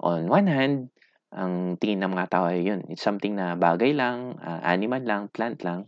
On 0.00 0.32
one 0.32 0.48
hand, 0.48 0.88
ang 1.36 1.76
tingin 1.76 2.00
ng 2.00 2.16
mga 2.16 2.32
tao 2.32 2.48
ay 2.48 2.64
yun, 2.64 2.88
it's 2.88 3.04
something 3.04 3.36
na 3.36 3.52
bagay 3.52 3.92
lang, 3.92 4.40
ah, 4.40 4.64
animal 4.64 5.04
lang, 5.04 5.28
plant 5.28 5.60
lang. 5.60 5.84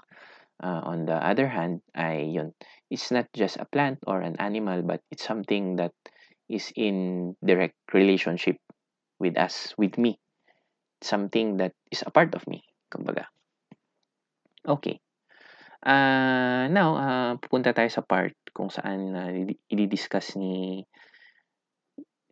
Ah, 0.60 0.84
on 0.84 1.08
the 1.08 1.16
other 1.16 1.48
hand, 1.48 1.80
ay 1.96 2.28
yun, 2.28 2.52
it's 2.92 3.08
not 3.08 3.24
just 3.32 3.56
a 3.56 3.64
plant 3.64 3.96
or 4.04 4.20
an 4.20 4.36
animal, 4.36 4.84
but 4.84 5.00
it's 5.08 5.24
something 5.24 5.80
that 5.80 5.96
is 6.52 6.68
in 6.76 7.32
direct 7.40 7.80
relationship 7.96 8.60
with 9.16 9.40
us, 9.40 9.72
with 9.80 9.96
me. 9.96 10.20
Something 11.00 11.56
that 11.64 11.72
is 11.88 12.04
a 12.04 12.12
part 12.12 12.36
of 12.36 12.44
me, 12.44 12.60
kumbaga. 12.92 13.32
Okay. 14.68 15.00
Ah, 15.80 16.68
now, 16.68 16.90
ah, 17.00 17.32
pupunta 17.40 17.72
tayo 17.72 17.88
sa 17.88 18.04
part 18.04 18.36
kung 18.52 18.68
saan 18.68 19.16
uh, 19.16 19.32
i-discuss 19.72 20.36
ni 20.36 20.84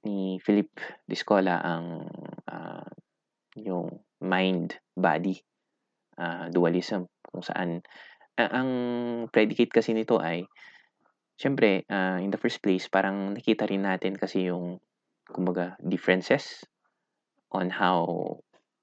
ni 0.04 0.36
Philip 0.44 0.68
Discola 1.08 1.56
ang 1.64 2.04
ah, 2.44 2.84
yung 3.56 4.04
mind 4.20 4.76
body 4.92 5.40
ah, 6.20 6.52
dualism 6.52 7.08
kung 7.24 7.40
saan. 7.40 7.80
Ah, 8.36 8.52
ang 8.52 8.70
predicate 9.32 9.72
kasi 9.72 9.96
nito 9.96 10.20
ay 10.20 10.44
syempre 11.40 11.88
ah, 11.88 12.20
in 12.20 12.28
the 12.28 12.40
first 12.40 12.60
place 12.60 12.84
parang 12.92 13.32
nakita 13.32 13.64
rin 13.64 13.88
natin 13.88 14.12
kasi 14.12 14.52
yung 14.52 14.76
kumbaga 15.24 15.72
differences 15.80 16.68
on 17.48 17.72
how 17.72 18.04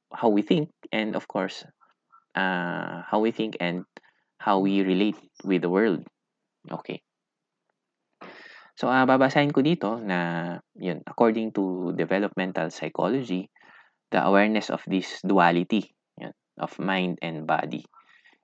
how 0.10 0.30
we 0.30 0.42
think 0.42 0.74
and 0.90 1.14
of 1.14 1.30
course 1.30 1.66
uh, 2.34 3.02
how 3.06 3.22
we 3.22 3.30
think 3.30 3.58
and 3.62 3.86
how 4.38 4.60
we 4.60 4.82
relate 4.82 5.18
with 5.44 5.62
the 5.62 5.70
world. 5.70 6.04
Okay. 6.70 7.02
So, 8.76 8.92
uh, 8.92 9.08
babasahin 9.08 9.56
ko 9.56 9.64
dito 9.64 9.96
na, 10.04 10.60
yun, 10.76 11.00
according 11.08 11.56
to 11.56 11.96
developmental 11.96 12.68
psychology, 12.68 13.48
the 14.12 14.20
awareness 14.20 14.68
of 14.68 14.84
this 14.84 15.24
duality 15.24 15.96
yun, 16.20 16.36
of 16.60 16.76
mind 16.76 17.16
and 17.24 17.48
body 17.48 17.88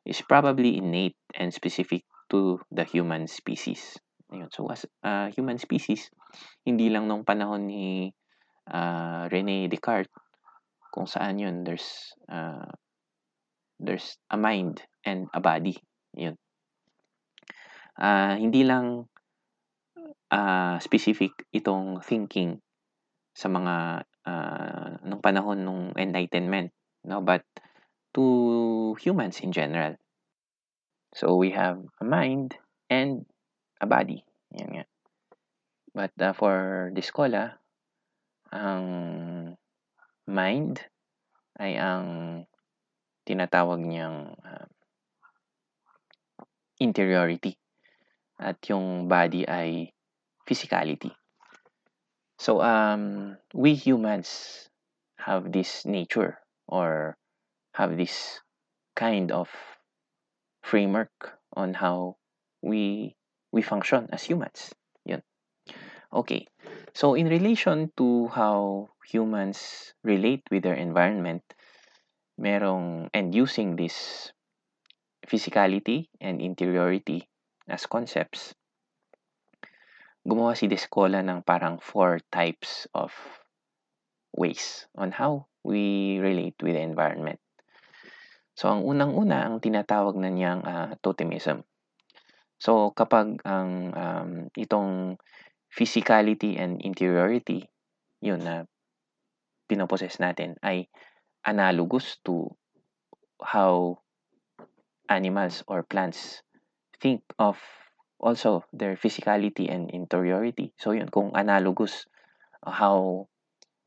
is 0.07 0.24
probably 0.24 0.79
innate 0.79 1.19
and 1.36 1.51
specific 1.51 2.07
to 2.31 2.63
the 2.71 2.88
human 2.88 3.27
species. 3.27 4.00
Ayun. 4.31 4.48
So, 4.55 4.71
as 4.71 4.88
uh, 5.04 5.27
human 5.36 5.60
species, 5.60 6.08
hindi 6.63 6.88
lang 6.88 7.12
nung 7.12 7.27
panahon 7.27 7.67
ni 7.67 8.15
uh, 8.71 9.27
Rene 9.27 9.67
Descartes, 9.67 10.15
kung 10.95 11.12
saan 11.12 11.43
yun, 11.43 11.67
there's, 11.67 12.15
uh, 12.32 12.71
there's 13.84 14.15
a 14.32 14.39
mind 14.39 14.80
and 15.06 15.28
a 15.34 15.40
body. 15.40 15.78
Yun. 16.16 16.36
Uh, 17.98 18.36
hindi 18.40 18.64
lang 18.64 19.06
uh, 20.32 20.78
specific 20.80 21.46
itong 21.52 22.02
thinking 22.02 22.60
sa 23.36 23.48
mga 23.48 24.06
uh, 24.28 24.90
nung 25.06 25.22
panahon 25.24 25.64
ng 25.64 25.82
enlightenment, 25.96 26.72
no? 27.08 27.22
But 27.22 27.46
to 28.16 28.96
humans 29.00 29.40
in 29.40 29.52
general. 29.52 29.96
So 31.16 31.36
we 31.36 31.52
have 31.52 31.80
a 32.00 32.06
mind 32.08 32.56
and 32.88 33.28
a 33.80 33.88
body. 33.88 34.24
Yan 34.56 34.70
nga. 34.72 34.86
But 35.92 36.16
uh, 36.20 36.32
for 36.32 36.88
Discola, 36.96 37.60
ang 38.52 38.86
mind 40.28 40.80
ay 41.60 41.76
ang 41.76 42.06
tinatawag 43.28 43.84
niyang 43.84 44.36
uh, 44.40 44.68
interiority. 46.82 47.62
At 48.41 48.58
yung 48.65 49.06
body 49.06 49.46
ay 49.46 49.94
physicality. 50.50 51.13
So, 52.41 52.58
um, 52.65 53.38
we 53.54 53.78
humans 53.78 54.65
have 55.22 55.54
this 55.54 55.86
nature 55.86 56.41
or 56.65 57.15
have 57.78 57.96
this 57.98 58.41
kind 58.98 59.32
of 59.32 59.48
framework 60.65 61.38
on 61.54 61.78
how 61.78 62.17
we 62.65 63.13
we 63.54 63.62
function 63.62 64.10
as 64.10 64.24
humans. 64.26 64.74
Yun. 65.06 65.22
Okay. 66.10 66.48
So, 66.98 67.13
in 67.13 67.30
relation 67.30 67.94
to 67.98 68.28
how 68.34 68.89
humans 69.06 69.94
relate 70.04 70.41
with 70.50 70.63
their 70.63 70.76
environment, 70.76 71.44
merong, 72.41 73.10
and 73.13 73.36
using 73.36 73.76
this 73.76 74.32
physicality 75.32 76.12
and 76.20 76.44
interiority 76.44 77.32
as 77.72 77.88
concepts, 77.88 78.52
gumawa 80.28 80.60
si 80.60 80.67
Descola 80.67 81.24
ng 81.24 81.48
parang 81.48 81.80
four 81.80 82.20
types 82.28 82.91
of 82.91 83.15
ways 84.36 84.91
on 85.00 85.15
how 85.15 85.48
we 85.63 86.20
relate 86.20 86.60
with 86.60 86.76
the 86.76 86.84
environment. 86.84 87.39
So, 88.60 88.67
ang 88.67 88.84
unang-una, 88.84 89.48
ang 89.48 89.63
tinatawag 89.63 90.20
na 90.20 90.28
niyang 90.28 90.62
uh, 90.67 91.00
totemism. 91.00 91.63
So, 92.60 92.91
kapag 92.91 93.39
ang 93.48 93.96
um, 93.96 94.32
itong 94.54 95.15
physicality 95.72 96.60
and 96.60 96.84
interiority, 96.84 97.72
yun 98.20 98.44
na 98.44 98.67
pinoposes 99.72 100.20
natin, 100.20 100.60
ay 100.60 100.91
analogous 101.48 102.20
to 102.22 102.52
how 103.41 104.04
animals 105.12 105.63
or 105.67 105.84
plants 105.84 106.39
think 107.04 107.19
of 107.36 107.60
also 108.21 108.63
their 108.71 108.95
physicality 108.95 109.67
and 109.67 109.91
interiority. 109.91 110.71
So 110.80 110.95
yun, 110.95 111.10
kung 111.10 111.36
analogous 111.36 112.06
uh, 112.63 112.71
how 112.71 113.28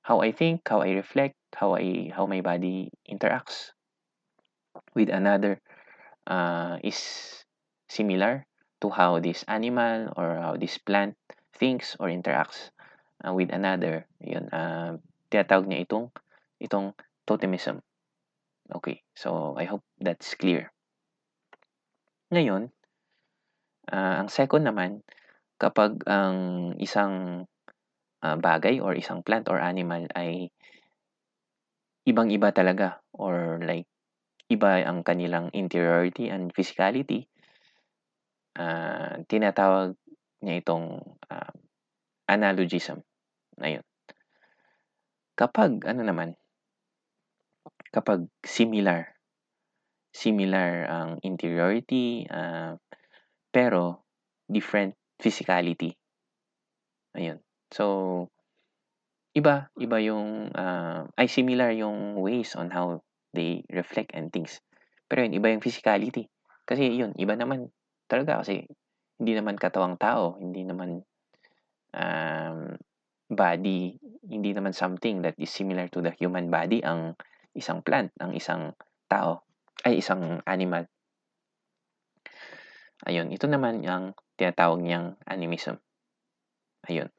how 0.05 0.21
I 0.21 0.37
think, 0.37 0.69
how 0.69 0.85
I 0.85 0.93
reflect, 0.93 1.39
how 1.57 1.81
I 1.81 2.13
how 2.13 2.27
my 2.27 2.45
body 2.45 2.93
interacts 3.09 3.73
with 4.93 5.09
another 5.09 5.63
uh, 6.27 6.77
is 6.85 6.99
similar 7.89 8.45
to 8.83 8.91
how 8.91 9.23
this 9.23 9.47
animal 9.49 10.13
or 10.19 10.37
how 10.37 10.61
this 10.61 10.77
plant 10.77 11.17
thinks 11.57 11.97
or 11.97 12.11
interacts 12.11 12.75
uh, 13.23 13.33
with 13.33 13.55
another. 13.55 14.05
Yun, 14.21 14.51
uh, 14.51 14.99
tinatawag 15.31 15.71
niya 15.71 15.87
itong 15.87 16.11
itong 16.59 16.93
totemism. 17.25 17.81
Okay, 18.75 19.05
so 19.15 19.55
I 19.55 19.65
hope 19.65 19.85
that's 20.01 20.35
clear. 20.35 20.74
Ngayon, 22.35 22.67
ah, 23.95 24.19
ang 24.19 24.27
second 24.27 24.67
naman, 24.67 25.07
kapag 25.63 26.03
ang 26.11 26.39
isang, 26.83 27.47
ah, 28.27 28.35
bagay 28.35 28.83
or 28.83 28.99
isang 28.99 29.23
plant 29.23 29.47
or 29.47 29.63
animal 29.63 30.11
ay 30.19 30.51
ibang-iba 32.11 32.51
talaga 32.51 32.99
or 33.15 33.63
like 33.63 33.87
iba 34.51 34.83
ang 34.83 35.07
kanilang 35.07 35.55
interiority 35.55 36.27
and 36.27 36.51
physicality, 36.51 37.31
ah, 38.59 39.23
tinatawag 39.31 39.95
niya 40.43 40.59
itong, 40.59 40.99
ah, 41.31 41.55
analogism, 42.27 43.07
ayun. 43.63 43.87
Kapag 45.39 45.87
ano 45.87 46.03
naman 46.03 46.35
kapag 47.95 48.27
similar 48.43 49.14
similar 50.15 50.87
ang 50.87 51.11
interiority, 51.27 52.23
uh, 52.31 52.79
pero 53.51 54.07
different 54.47 54.95
physicality. 55.19 55.91
Ayun. 57.19 57.43
So, 57.75 57.85
iba, 59.35 59.67
iba 59.75 59.99
yung, 59.99 60.55
uh, 60.55 61.11
ay 61.19 61.27
similar 61.27 61.75
yung 61.75 62.15
ways 62.23 62.55
on 62.55 62.71
how 62.71 63.03
they 63.35 63.67
reflect 63.75 64.15
and 64.15 64.31
things. 64.31 64.63
Pero 65.11 65.27
yun, 65.27 65.35
iba 65.35 65.51
yung 65.51 65.63
physicality. 65.63 66.31
Kasi 66.63 66.95
yun, 66.95 67.11
iba 67.19 67.35
naman 67.35 67.75
talaga 68.07 68.47
kasi 68.47 68.65
hindi 69.19 69.33
naman 69.35 69.59
katawang 69.59 69.99
tao, 69.99 70.39
hindi 70.39 70.63
naman 70.63 71.03
um, 71.91 72.59
body, 73.31 73.99
hindi 74.31 74.51
naman 74.55 74.71
something 74.71 75.27
that 75.27 75.35
is 75.39 75.51
similar 75.51 75.91
to 75.91 75.99
the 75.99 76.15
human 76.15 76.51
body 76.51 76.83
ang 76.87 77.19
isang 77.55 77.83
plant, 77.83 78.11
ang 78.23 78.35
isang 78.35 78.75
tao, 79.11 79.43
ay 79.85 80.01
isang 80.01 80.41
animal. 80.49 80.89
Ayun, 83.05 83.29
ito 83.31 83.45
naman 83.45 83.85
ang 83.85 84.17
tinatawag 84.41 84.81
niyang 84.81 85.21
animism. 85.29 85.77
Ayun. 86.89 87.13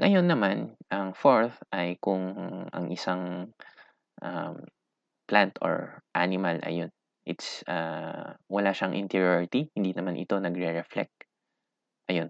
Ngayon 0.00 0.26
naman, 0.26 0.74
ang 0.90 1.14
fourth 1.14 1.54
ay 1.70 2.00
kung 2.00 2.34
ang 2.72 2.86
isang 2.90 3.54
um, 4.24 4.56
plant 5.28 5.54
or 5.62 6.02
animal, 6.16 6.58
ayun, 6.64 6.90
it's, 7.28 7.62
uh, 7.70 8.34
wala 8.50 8.74
siyang 8.74 8.96
interiority, 8.96 9.70
hindi 9.76 9.94
naman 9.94 10.18
ito 10.18 10.34
nagre-reflect. 10.36 11.14
Ayun. 12.10 12.28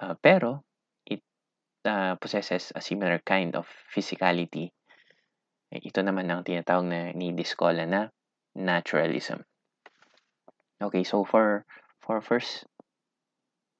Uh, 0.00 0.16
pero, 0.18 0.66
it 1.06 1.22
uh, 1.86 2.16
possesses 2.18 2.74
a 2.74 2.80
similar 2.80 3.22
kind 3.22 3.54
of 3.54 3.68
physicality. 3.92 4.72
Ito 5.74 6.06
naman 6.06 6.30
ang 6.30 6.46
tinatawag 6.46 6.86
na 6.86 7.00
ni 7.10 7.34
Discola 7.34 7.82
na 7.82 8.14
naturalism. 8.54 9.42
Okay, 10.78 11.02
so 11.02 11.26
for 11.26 11.66
for 11.98 12.22
first 12.22 12.68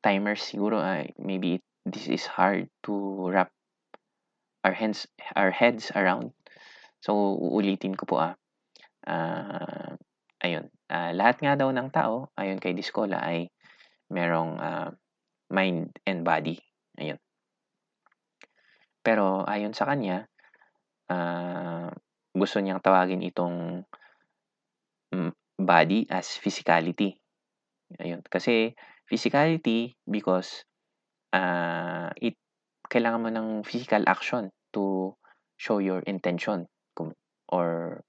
timers 0.02 0.42
siguro 0.42 0.82
uh, 0.82 1.06
maybe 1.20 1.60
it 1.60 1.64
this 1.84 2.08
is 2.08 2.24
hard 2.26 2.68
to 2.82 2.92
wrap 3.28 3.52
our 4.64 4.72
hands 4.72 5.06
our 5.36 5.52
heads 5.52 5.92
around. 5.94 6.32
So 7.04 7.14
uulitin 7.14 7.94
ko 7.94 8.04
po 8.08 8.16
ah. 8.18 8.34
Uh, 9.04 10.00
ayun. 10.40 10.72
Uh, 10.88 11.12
lahat 11.12 11.44
nga 11.44 11.54
daw 11.60 11.68
ng 11.68 11.92
tao 11.92 12.32
ayon 12.40 12.56
kay 12.56 12.72
Discola 12.72 13.20
ay 13.20 13.52
merong 14.08 14.56
uh, 14.56 14.90
mind 15.52 15.92
and 16.08 16.24
body. 16.24 16.56
Ayun. 16.96 17.20
Pero 19.04 19.44
ayon 19.44 19.76
sa 19.76 19.84
kanya, 19.84 20.24
uh, 21.10 21.90
gusto 22.34 22.58
niyang 22.58 22.82
tawagin 22.82 23.22
itong 23.22 23.86
mm, 25.14 25.32
body 25.60 26.06
as 26.10 26.34
physicality. 26.38 27.14
Ayun. 28.00 28.24
Kasi 28.26 28.74
physicality 29.06 29.94
because 30.08 30.64
uh, 31.30 32.10
it 32.18 32.34
kailangan 32.90 33.22
mo 33.22 33.30
ng 33.30 33.48
physical 33.62 34.02
action 34.06 34.50
to 34.74 35.14
show 35.56 35.78
your 35.78 36.02
intention 36.06 36.66
or 37.54 38.00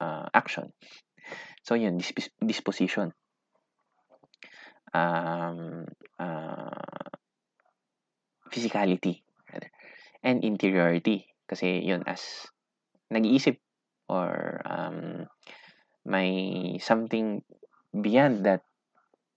uh, 0.00 0.26
action. 0.34 0.70
So 1.64 1.74
yun, 1.74 1.98
disp- 1.98 2.34
disposition. 2.38 3.12
Um, 4.92 5.88
uh, 6.20 7.08
physicality 8.52 9.24
and 10.22 10.44
interiority 10.44 11.31
kasi 11.52 11.84
yun 11.84 12.00
as 12.08 12.48
nag-iisip 13.12 13.60
or 14.08 14.58
um, 14.64 15.28
may 16.08 16.80
something 16.80 17.44
beyond 17.92 18.48
that 18.48 18.64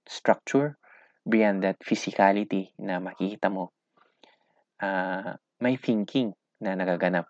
structure 0.08 0.80
beyond 1.26 1.66
that 1.66 1.82
physicality 1.82 2.70
na 2.78 3.02
makikita 3.02 3.50
mo, 3.50 3.74
uh, 4.80 5.34
may 5.58 5.76
thinking 5.76 6.38
na 6.62 6.78
nagaganap 6.78 7.26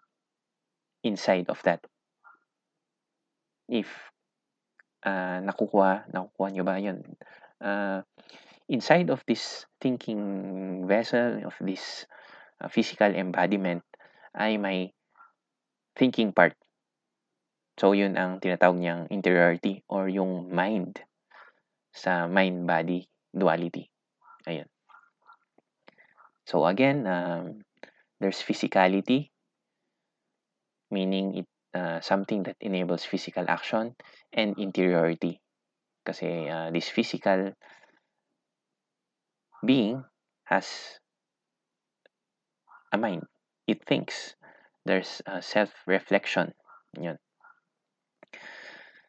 inside 1.07 1.47
of 1.47 1.63
that. 1.63 1.79
If 3.71 3.87
uh, 5.07 5.39
nakukuha, 5.41 6.11
nakukuha 6.11 6.47
nyo 6.51 6.63
ba 6.67 6.75
yun? 6.77 7.01
Uh, 7.63 8.03
inside 8.67 9.09
of 9.09 9.23
this 9.23 9.65
thinking 9.79 10.83
vessel, 10.85 11.47
of 11.47 11.55
this 11.63 12.05
uh, 12.59 12.67
physical 12.67 13.15
embodiment, 13.15 13.81
ay 14.35 14.59
may 14.59 14.91
thinking 15.95 16.35
part. 16.35 16.53
So, 17.79 17.91
yun 17.91 18.15
ang 18.15 18.39
tinatawag 18.39 18.79
niyang 18.79 19.07
interiority 19.11 19.83
or 19.91 20.07
yung 20.07 20.51
mind 20.51 20.99
sa 21.95 22.27
mind-body 22.27 23.07
duality. 23.31 23.87
Ayan. 24.47 24.67
So 26.45 26.65
again, 26.69 27.07
um, 27.09 27.65
there's 28.21 28.37
physicality, 28.37 29.33
meaning 30.91 31.41
it 31.41 31.49
uh, 31.73 31.99
something 31.99 32.43
that 32.43 32.55
enables 32.61 33.03
physical 33.03 33.43
action, 33.49 33.97
and 34.31 34.53
interiority. 34.61 35.41
Kasi 36.05 36.47
uh, 36.47 36.69
this 36.69 36.87
physical 36.87 37.51
being 39.65 40.05
has 40.45 41.01
a 42.93 42.97
mind. 42.97 43.25
It 43.67 43.83
thinks. 43.85 44.35
There's 44.85 45.21
uh, 45.25 45.41
self-reflection. 45.41 46.53
Yun. 47.01 47.17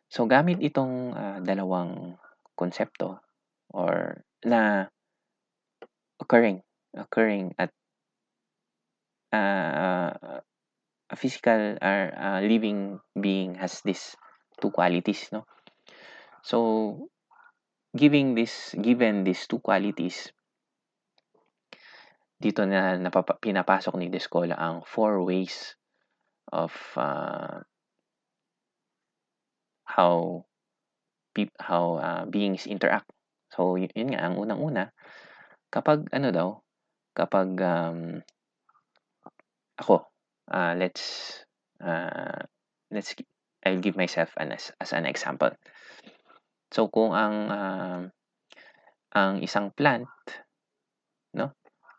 So, 0.09 0.25
gamit 0.25 0.65
itong 0.65 1.13
uh, 1.13 1.39
dalawang 1.45 2.17
konsepto 2.57 3.21
or 3.77 4.25
na 4.49 4.89
occurring 6.17 6.65
occurring 6.97 7.53
at 7.61 7.69
uh, 9.37 10.41
a 11.11 11.17
physical 11.17 11.77
or 11.77 12.01
uh, 12.17 12.41
living 12.41 12.99
being 13.13 13.55
has 13.61 13.85
this 13.85 14.17
two 14.59 14.73
qualities 14.73 15.29
no 15.31 15.45
so 16.43 17.09
giving 17.95 18.35
this 18.35 18.75
given 18.81 19.25
these 19.25 19.47
two 19.47 19.61
qualities 19.61 20.33
dito 22.37 22.65
na 22.69 23.01
napapa, 23.01 23.41
pinapasok 23.41 23.97
ni 23.97 24.13
Descola 24.13 24.57
ang 24.57 24.85
four 24.85 25.25
ways 25.25 25.77
of 26.53 26.73
uh, 26.97 27.65
how 29.85 30.45
how 31.61 31.85
uh, 32.01 32.25
beings 32.29 32.65
interact 32.65 33.09
So, 33.57 33.81
yun 33.81 34.13
nga, 34.13 34.27
ang 34.27 34.37
unang-una, 34.37 34.93
kapag 35.73 36.11
ano 36.13 36.29
daw, 36.29 36.49
kapag 37.17 37.57
um, 37.63 38.21
ako, 39.81 40.05
uh, 40.53 40.77
let's, 40.77 41.41
uh, 41.81 42.45
let's, 42.93 43.17
I'll 43.65 43.81
give 43.81 43.97
myself 43.97 44.37
an, 44.37 44.53
as, 44.53 44.77
as 44.77 44.93
an 44.93 45.09
example. 45.09 45.57
So, 46.69 46.93
kung 46.93 47.17
ang, 47.17 47.37
uh, 47.49 48.03
ang 49.17 49.41
isang 49.41 49.73
plant, 49.73 50.13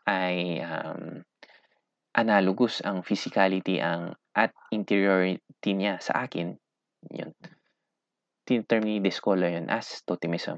ay 0.08 0.64
um, 0.64 1.20
analogous 2.16 2.80
ang 2.80 3.04
physicality 3.04 3.84
ang 3.84 4.16
at 4.32 4.56
interiority 4.72 5.72
niya 5.76 6.00
sa 6.00 6.24
akin, 6.24 6.56
yun. 7.12 7.36
Tinterm 8.48 8.88
ni 8.88 9.04
Descola 9.04 9.52
yun 9.52 9.68
as 9.68 10.00
totemism. 10.08 10.56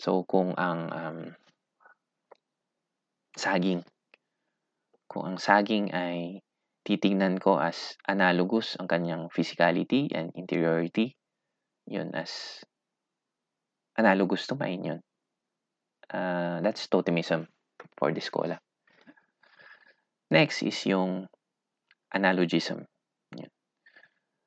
So, 0.00 0.24
kung 0.24 0.56
ang 0.56 0.80
um, 0.88 1.20
saging, 3.36 3.84
kung 5.04 5.28
ang 5.28 5.38
saging 5.38 5.92
ay 5.92 6.40
titingnan 6.88 7.36
ko 7.36 7.60
as 7.60 8.00
analogous 8.08 8.80
ang 8.80 8.88
kanyang 8.88 9.28
physicality 9.28 10.08
and 10.16 10.32
interiority, 10.32 11.12
yun 11.84 12.16
as 12.16 12.64
analogous 14.00 14.48
to 14.48 14.56
mine 14.56 14.82
yun. 14.84 15.00
Uh, 16.06 16.62
that's 16.62 16.86
totemism 16.86 17.50
for 17.96 18.12
this 18.12 18.28
cola. 18.28 18.60
Next 20.30 20.62
is 20.62 20.78
yung 20.86 21.26
analogism. 22.12 22.86
Yun. 23.34 23.50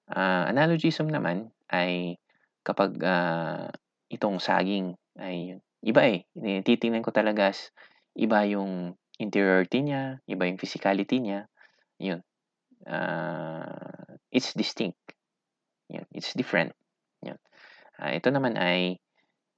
Uh, 0.09 0.49
analogism 0.49 1.09
naman 1.09 1.53
ay 1.69 2.17
kapag 2.65 2.97
uh, 3.01 3.69
itong 4.09 4.41
saging 4.41 4.97
ay 5.17 5.57
iba 5.85 6.01
eh. 6.05 6.25
Titingnan 6.37 7.05
ko 7.05 7.13
talaga 7.13 7.53
as 7.53 7.71
iba 8.17 8.43
yung 8.49 8.97
interiority 9.19 9.83
niya, 9.83 10.19
iba 10.27 10.47
yung 10.47 10.59
physicality 10.59 11.19
niya. 11.23 11.47
Yun. 11.99 12.19
Uh, 12.87 14.17
it's 14.31 14.51
distinct. 14.55 14.99
Yun. 15.87 16.07
It's 16.11 16.35
different. 16.35 16.75
Yun. 17.23 17.39
Uh, 17.99 18.11
ito 18.15 18.31
naman 18.31 18.55
ay 18.59 18.99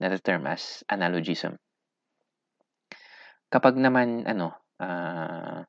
nata-term 0.02 0.46
as 0.50 0.82
analogism. 0.90 1.58
Kapag 3.52 3.76
naman 3.76 4.24
ano, 4.24 4.56
uh, 4.80 5.68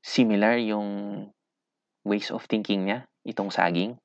similar 0.00 0.56
yung 0.64 0.88
ways 2.08 2.32
of 2.32 2.48
thinking 2.48 2.88
niya, 2.88 3.04
itong 3.28 3.52
saging, 3.52 4.00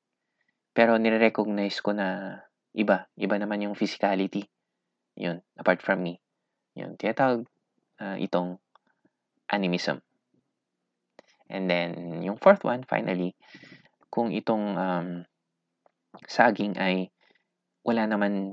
pero 0.76 1.00
nire-recognize 1.00 1.80
ko 1.80 1.96
na 1.96 2.38
iba. 2.76 3.08
Iba 3.16 3.40
naman 3.40 3.64
yung 3.64 3.74
physicality. 3.74 4.44
Yun, 5.16 5.40
apart 5.56 5.80
from 5.80 6.04
me. 6.04 6.20
Yun, 6.76 7.00
tinatawag 7.00 7.48
uh, 7.98 8.16
itong 8.20 8.60
animism. 9.48 10.04
And 11.48 11.64
then, 11.64 12.20
yung 12.20 12.36
fourth 12.36 12.60
one, 12.60 12.84
finally, 12.84 13.32
kung 14.12 14.36
itong 14.36 14.76
um, 14.76 15.08
saging 16.28 16.76
ay 16.76 17.08
wala 17.86 18.04
naman 18.04 18.52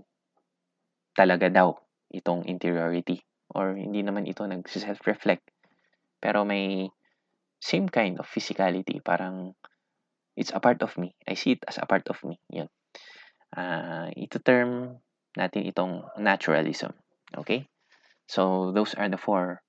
talaga 1.11 1.51
daw 1.51 1.75
itong 2.07 2.47
interiority 2.47 3.24
or 3.55 3.79
hindi 3.79 4.03
naman 4.03 4.27
ito 4.27 4.43
nag-self-reflect. 4.43 5.47
Pero 6.19 6.43
may 6.43 6.91
same 7.63 7.87
kind 7.87 8.19
of 8.19 8.27
physicality. 8.27 8.99
Parang 8.99 9.55
it's 10.35 10.51
a 10.51 10.59
part 10.59 10.83
of 10.83 10.91
me. 10.99 11.15
I 11.23 11.39
see 11.39 11.55
it 11.55 11.63
as 11.63 11.79
a 11.79 11.87
part 11.87 12.05
of 12.11 12.19
me. 12.27 12.37
Yun. 12.51 12.67
Uh, 13.55 14.11
ito 14.13 14.43
term 14.43 14.99
natin 15.39 15.63
itong 15.63 16.03
naturalism. 16.19 16.91
Okay? 17.31 17.65
So 18.27 18.75
those 18.75 18.93
are 18.99 19.07
the 19.07 19.21
four 19.21 19.63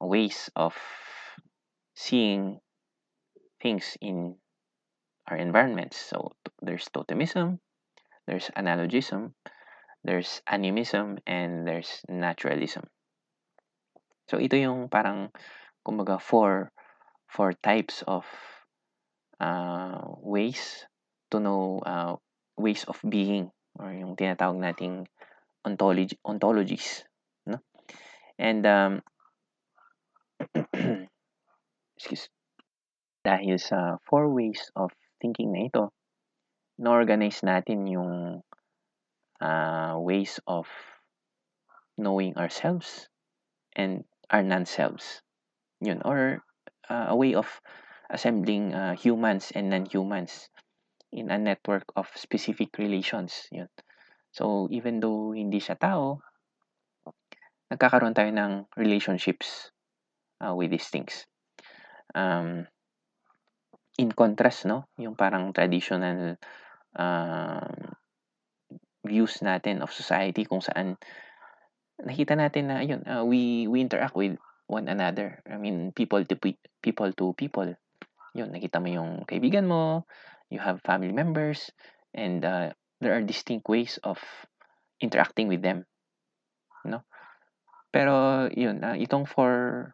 ways 0.00 0.48
of 0.56 0.72
seeing 1.92 2.58
things 3.60 4.00
in 4.00 4.40
our 5.28 5.36
environments. 5.36 6.00
So 6.00 6.32
there's 6.64 6.88
totemism 6.88 7.60
there's 8.22 8.54
analogism 8.54 9.34
there's 10.04 10.42
animism, 10.46 11.18
and 11.26 11.66
there's 11.66 12.02
naturalism. 12.08 12.84
So, 14.30 14.38
ito 14.38 14.54
yung 14.58 14.86
parang, 14.92 15.30
kumbaga, 15.82 16.18
four, 16.20 16.70
four 17.26 17.52
types 17.58 18.04
of 18.06 18.26
uh, 19.40 20.02
ways 20.22 20.86
to 21.32 21.40
know 21.40 21.80
uh, 21.82 22.14
ways 22.60 22.84
of 22.84 23.00
being 23.02 23.50
or 23.80 23.90
yung 23.90 24.14
tinatawag 24.14 24.60
nating 24.60 25.08
ontology, 25.64 26.18
ontologies. 26.22 27.02
No? 27.48 27.58
And, 28.38 28.62
um, 28.66 28.92
excuse 31.96 32.28
dahil 33.22 33.56
sa 33.62 34.02
four 34.02 34.26
ways 34.34 34.74
of 34.74 34.90
thinking 35.22 35.54
na 35.54 35.70
ito, 35.70 35.94
na-organize 36.82 37.46
natin 37.46 37.86
yung 37.86 38.42
uh, 39.38 39.94
ways 40.02 40.42
of 40.50 40.66
knowing 41.94 42.34
ourselves 42.34 43.06
and 43.78 44.02
our 44.32 44.42
non-selves. 44.42 45.20
Yun, 45.84 46.00
or 46.04 46.40
uh, 46.88 47.12
a 47.12 47.16
way 47.16 47.34
of 47.34 47.46
assembling 48.08 48.72
uh, 48.72 48.96
humans 48.96 49.52
and 49.54 49.70
non-humans 49.70 50.48
in 51.12 51.30
a 51.30 51.38
network 51.38 51.84
of 51.94 52.08
specific 52.16 52.78
relations. 52.78 53.46
Yun. 53.52 53.68
So, 54.32 54.66
even 54.72 54.98
though 54.98 55.36
hindi 55.36 55.60
siya 55.60 55.76
tao, 55.76 56.24
nagkakaroon 57.68 58.16
tayo 58.16 58.32
ng 58.32 58.72
relationships 58.80 59.72
uh, 60.40 60.56
with 60.56 60.72
these 60.72 60.88
things. 60.88 61.28
Um, 62.16 62.64
in 64.00 64.12
contrast, 64.12 64.64
no, 64.64 64.88
yung 64.96 65.16
parang 65.16 65.52
traditional 65.52 66.40
um, 66.96 67.96
views 69.04 69.40
natin 69.44 69.84
of 69.84 69.92
society 69.92 70.44
kung 70.44 70.64
saan 70.64 70.96
nakita 72.00 72.38
natin 72.38 72.72
na 72.72 72.80
ayun 72.80 73.02
uh, 73.04 73.24
we 73.24 73.66
we 73.68 73.80
interact 73.84 74.16
with 74.16 74.38
one 74.70 74.88
another 74.88 75.42
I 75.44 75.60
mean 75.60 75.92
people 75.92 76.24
to 76.24 76.34
people 76.80 77.10
to 77.12 77.26
people 77.36 77.68
yun 78.32 78.48
nakita 78.54 78.80
mo 78.80 78.88
yung 78.88 79.10
kaibigan 79.28 79.68
mo 79.68 80.08
you 80.48 80.60
have 80.60 80.80
family 80.86 81.12
members 81.12 81.68
and 82.16 82.40
uh, 82.44 82.72
there 83.04 83.12
are 83.12 83.24
distinct 83.24 83.68
ways 83.68 84.00
of 84.00 84.18
interacting 85.02 85.52
with 85.52 85.60
them 85.60 85.84
no 86.88 87.04
pero 87.92 88.48
yun 88.48 88.80
uh, 88.80 88.96
itong 88.96 89.28
four 89.28 89.92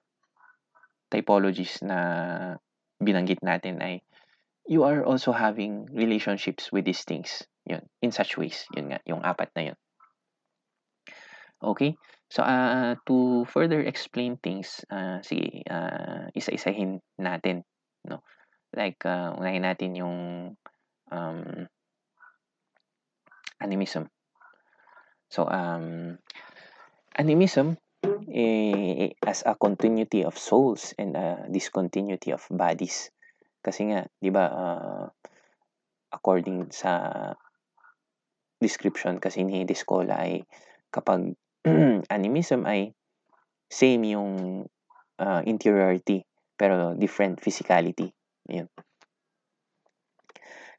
typologies 1.11 1.83
na 1.83 1.99
binanggit 3.03 3.43
natin 3.43 3.83
ay 3.83 4.05
you 4.69 4.85
are 4.85 5.03
also 5.03 5.33
having 5.33 5.89
relationships 5.91 6.71
with 6.71 6.85
these 6.85 7.03
things 7.03 7.49
yun, 7.69 7.85
in 8.01 8.11
such 8.11 8.41
ways. 8.41 8.65
Yun 8.73 8.91
nga, 8.91 9.01
yung 9.05 9.21
apat 9.21 9.53
na 9.53 9.63
yun. 9.73 9.79
Okay? 11.63 11.97
So, 12.29 12.43
uh, 12.43 12.95
to 13.07 13.45
further 13.49 13.81
explain 13.81 14.37
things, 14.39 14.85
uh, 14.93 15.23
sige, 15.25 15.65
uh, 15.67 16.29
isa-isahin 16.37 17.01
natin. 17.19 17.65
No? 18.05 18.23
Like, 18.75 19.01
uh, 19.09 19.33
unahin 19.35 19.65
natin 19.65 19.97
yung 19.97 20.17
um, 21.11 21.67
animism. 23.61 24.13
So, 25.29 25.49
um, 25.49 26.19
animism 27.17 27.77
eh, 28.29 29.17
as 29.25 29.43
a 29.45 29.57
continuity 29.57 30.23
of 30.25 30.39
souls 30.39 30.95
and 30.99 31.17
a 31.17 31.49
discontinuity 31.51 32.31
of 32.33 32.45
bodies. 32.51 33.11
Kasi 33.65 33.91
nga, 33.91 34.07
di 34.21 34.31
ba, 34.31 34.45
uh, 34.47 35.07
according 36.13 36.73
sa 36.73 37.35
description 38.59 39.23
kasi 39.23 39.47
ni 39.47 39.63
Discola 39.63 40.19
ay 40.25 40.43
kapag 40.91 41.37
animism 42.17 42.65
ay 42.67 42.93
same 43.69 44.17
yung 44.17 44.65
uh, 45.21 45.43
interiority 45.45 46.25
pero 46.59 46.97
different 46.99 47.39
physicality. 47.39 48.11
Yun. 48.51 48.67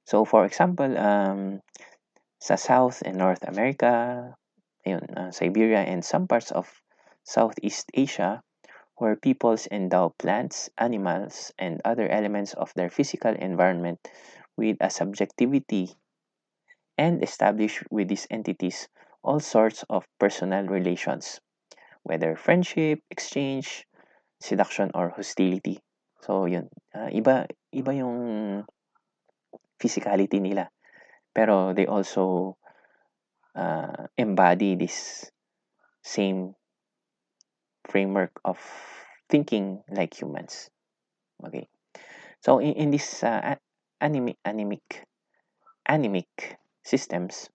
So 0.04 0.26
for 0.26 0.44
example, 0.44 0.92
um, 0.98 1.62
sa 2.42 2.56
South 2.56 3.06
and 3.06 3.16
North 3.16 3.46
America, 3.46 4.34
ayun, 4.84 5.06
uh, 5.16 5.32
Siberia 5.32 5.86
and 5.86 6.04
some 6.04 6.28
parts 6.28 6.52
of 6.52 6.68
Southeast 7.24 7.88
Asia, 7.94 8.42
where 8.98 9.16
peoples 9.16 9.68
endow 9.72 10.12
plants, 10.20 10.68
animals, 10.76 11.54
and 11.62 11.80
other 11.86 12.10
elements 12.10 12.54
of 12.58 12.74
their 12.76 12.90
physical 12.90 13.32
environment 13.32 14.02
with 14.58 14.76
a 14.82 14.90
subjectivity 14.90 15.96
and 16.98 17.24
establish 17.24 17.80
with 17.88 18.10
these 18.10 18.28
entities 18.28 18.90
all 19.24 19.40
sorts 19.40 19.84
of 19.90 20.06
personal 20.20 20.66
relations, 20.66 21.40
whether 22.04 22.36
friendship, 22.36 23.00
exchange, 23.12 23.86
seduction, 24.40 24.92
or 24.94 25.10
hostility. 25.10 25.80
So, 26.22 26.46
yun. 26.46 26.70
Uh, 26.96 27.12
iba, 27.12 27.48
iba 27.76 27.92
yung 27.96 28.64
physicality 29.80 30.40
nila. 30.42 30.70
Pero 31.36 31.74
they 31.74 31.86
also 31.86 32.58
uh, 33.56 34.08
embody 34.18 34.76
this 34.76 35.30
same 36.04 36.56
framework 37.88 38.32
of 38.44 38.60
thinking 39.30 39.84
like 39.92 40.16
humans. 40.16 40.70
Okay. 41.46 41.68
So, 42.42 42.60
in, 42.60 42.74
in 42.74 42.92
this 42.92 43.24
uh, 43.24 43.56
animic, 44.02 44.40
animic, 44.48 45.04
animic 45.88 46.60
systems, 46.84 47.50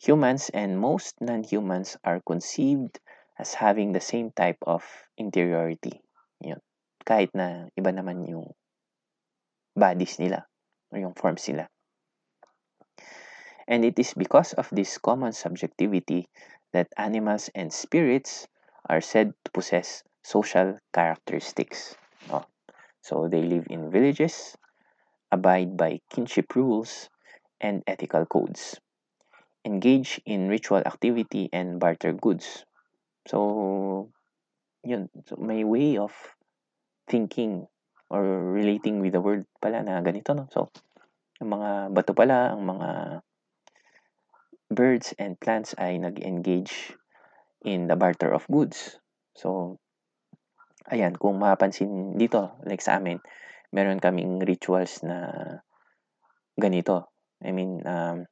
humans 0.00 0.48
and 0.56 0.80
most 0.80 1.20
non-humans 1.20 1.96
are 2.02 2.24
conceived 2.24 2.98
as 3.38 3.52
having 3.54 3.92
the 3.92 4.00
same 4.00 4.32
type 4.32 4.56
of 4.64 4.82
interiority. 5.20 6.00
Yun. 6.40 6.56
Kahit 7.04 7.36
na 7.36 7.68
iba 7.76 7.92
naman 7.92 8.24
yung 8.24 8.48
bodies 9.76 10.16
nila 10.16 10.48
or 10.88 10.98
yung 10.98 11.12
forms 11.12 11.44
nila. 11.52 11.68
And 13.68 13.84
it 13.84 14.00
is 14.00 14.16
because 14.16 14.56
of 14.56 14.66
this 14.72 14.96
common 14.98 15.36
subjectivity 15.36 16.26
that 16.72 16.88
animals 16.96 17.52
and 17.54 17.72
spirits 17.72 18.48
are 18.88 19.00
said 19.00 19.36
to 19.44 19.48
possess 19.52 20.02
social 20.24 20.80
characteristics. 20.92 21.94
So 23.00 23.28
they 23.32 23.40
live 23.40 23.64
in 23.70 23.90
villages, 23.90 24.56
abide 25.32 25.76
by 25.76 26.00
kinship 26.12 26.52
rules, 26.56 27.08
and 27.60 27.82
ethical 27.86 28.26
codes. 28.26 28.76
Engage 29.64 30.20
in 30.24 30.48
ritual 30.48 30.80
activity 30.84 31.48
and 31.52 31.78
barter 31.78 32.12
goods. 32.12 32.64
So, 33.28 34.10
yun. 34.84 35.12
So, 35.28 35.36
may 35.36 35.64
way 35.64 36.00
of 36.00 36.12
thinking 37.08 37.68
or 38.08 38.24
relating 38.24 39.00
with 39.04 39.12
the 39.12 39.20
world 39.20 39.44
pala 39.60 39.84
na 39.84 40.00
ganito, 40.00 40.32
no? 40.32 40.48
So, 40.48 40.72
ang 41.40 41.52
mga 41.52 41.70
bato 41.92 42.12
pala, 42.16 42.56
ang 42.56 42.64
mga 42.64 42.88
birds 44.70 45.12
and 45.18 45.34
plants 45.36 45.74
ay 45.76 45.98
nag-engage 45.98 46.94
in 47.66 47.90
the 47.90 47.98
barter 47.98 48.30
of 48.30 48.46
goods. 48.48 48.96
So, 49.36 49.78
ayan, 50.88 51.18
kung 51.18 51.42
mapansin 51.42 52.16
dito, 52.16 52.56
like 52.64 52.80
sa 52.80 52.98
amin, 52.98 53.20
meron 53.74 54.02
kaming 54.02 54.42
rituals 54.42 55.02
na 55.06 55.30
ganito. 56.58 57.10
I 57.42 57.50
mean, 57.52 57.82
um, 57.86 58.26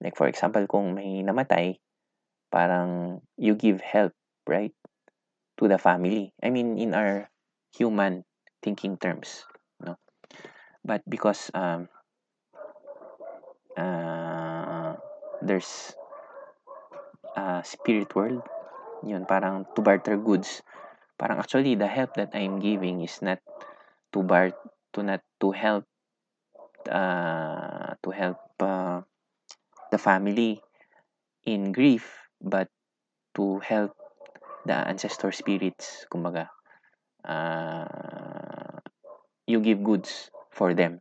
like 0.00 0.16
for 0.16 0.28
example, 0.28 0.66
kung 0.66 0.94
may 0.94 1.22
namatay, 1.24 1.78
parang 2.52 3.20
you 3.36 3.54
give 3.54 3.80
help, 3.80 4.12
right? 4.46 4.72
To 5.58 5.68
the 5.68 5.78
family. 5.78 6.32
I 6.42 6.50
mean, 6.50 6.76
in 6.76 6.92
our 6.92 7.30
human 7.72 8.24
thinking 8.60 8.96
terms, 8.96 9.44
no? 9.80 9.96
But 10.84 11.02
because 11.08 11.50
um, 11.56 11.88
uh, 13.76 14.96
there's 15.40 15.96
a 17.36 17.62
spirit 17.64 18.14
world, 18.14 18.42
yun, 19.04 19.24
parang 19.24 19.66
to 19.74 19.80
barter 19.82 20.16
goods. 20.16 20.62
Parang 21.16 21.40
actually, 21.40 21.74
the 21.74 21.88
help 21.88 22.14
that 22.20 22.36
I'm 22.36 22.60
giving 22.60 23.00
is 23.00 23.20
not 23.24 23.40
to 24.12 24.20
bar 24.22 24.52
to 24.92 25.00
not 25.02 25.24
to 25.40 25.52
help 25.52 25.84
uh, 26.88 27.96
to 28.04 28.10
help 28.12 28.40
uh, 28.60 29.00
the 29.96 30.02
family 30.04 30.60
in 31.48 31.72
grief 31.72 32.28
but 32.44 32.68
to 33.32 33.64
help 33.64 33.96
the 34.68 34.76
ancestor 34.76 35.32
spirits, 35.32 36.04
kumbaga, 36.12 36.52
uh, 37.24 38.76
you 39.48 39.64
give 39.64 39.80
goods 39.80 40.28
for 40.52 40.76
them 40.76 41.00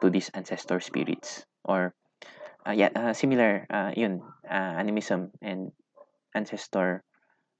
to 0.00 0.08
these 0.08 0.32
ancestor 0.32 0.80
spirits. 0.80 1.44
Or 1.68 1.92
uh, 2.64 2.72
yeah 2.72 2.88
uh, 2.96 3.12
similar 3.12 3.68
uh, 3.68 3.92
yun 3.92 4.24
uh, 4.48 4.72
animism 4.80 5.36
and 5.44 5.72
ancestor 6.32 7.04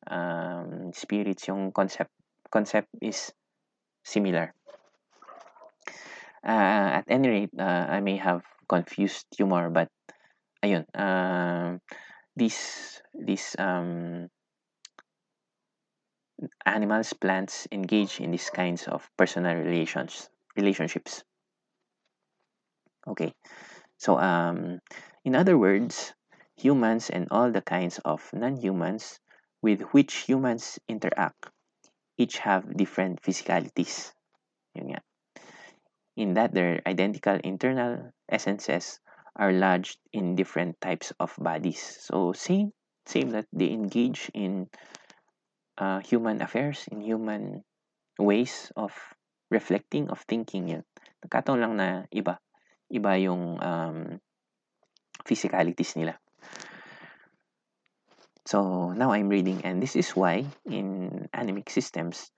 um, 0.09 0.93
spirits 0.97 1.49
yung 1.49 1.73
concept 1.77 2.09
concept 2.49 2.89
is 3.05 3.33
similar. 4.01 4.57
Uh, 6.41 7.05
at 7.05 7.05
any 7.13 7.29
rate 7.29 7.53
uh, 7.61 7.85
I 7.93 8.01
may 8.01 8.17
have 8.17 8.41
confused 8.65 9.29
you 9.37 9.45
more 9.45 9.69
but 9.69 9.93
ayun 10.65 10.85
uh, 10.95 11.79
these 12.37 13.03
these 13.15 13.57
um, 13.59 14.29
animals 16.65 17.13
plants 17.13 17.69
engage 17.73 18.21
in 18.21 18.31
these 18.31 18.51
kinds 18.51 18.89
of 18.89 19.09
personal 19.17 19.57
relations 19.57 20.29
relationships. 20.57 21.25
Okay 23.07 23.33
so 24.01 24.19
um 24.19 24.81
in 25.25 25.37
other 25.37 25.59
words 25.59 26.15
humans 26.57 27.11
and 27.11 27.29
all 27.31 27.53
the 27.53 27.61
kinds 27.61 28.01
of 28.05 28.25
non-humans 28.33 29.21
with 29.63 29.81
which 29.93 30.29
humans 30.29 30.79
interact 30.89 31.49
each 32.17 32.39
have 32.39 32.77
different 32.77 33.23
physicalities. 33.23 34.13
In 36.17 36.35
that 36.35 36.53
their 36.53 36.83
identical 36.87 37.41
internal 37.45 38.13
essences 38.29 39.01
are 39.37 39.53
lodged 39.53 39.99
in 40.13 40.35
different 40.35 40.81
types 40.81 41.13
of 41.21 41.35
bodies 41.39 41.81
so 41.81 42.33
same 42.33 42.73
same 43.07 43.31
that 43.31 43.47
they 43.53 43.71
engage 43.71 44.31
in 44.35 44.69
uh, 45.79 46.01
human 46.01 46.43
affairs 46.43 46.87
in 46.91 47.01
human 47.01 47.63
ways 48.19 48.71
of 48.77 48.93
reflecting 49.51 50.11
of 50.11 50.21
thinking 50.29 50.69
yun 50.69 50.83
nagkataon 51.25 51.61
lang 51.61 51.75
na 51.77 51.89
iba 52.13 52.39
iba 52.91 53.15
yung 53.23 53.57
um, 53.63 54.19
physicalities 55.25 55.95
nila. 55.97 56.19
So 58.49 58.91
now 58.91 59.13
I'm 59.13 59.29
reading, 59.29 59.63
and 59.63 59.79
this 59.79 59.95
is 59.95 60.11
why 60.17 60.43
in 60.67 61.29
anemic 61.33 61.71
systems, 61.71 62.35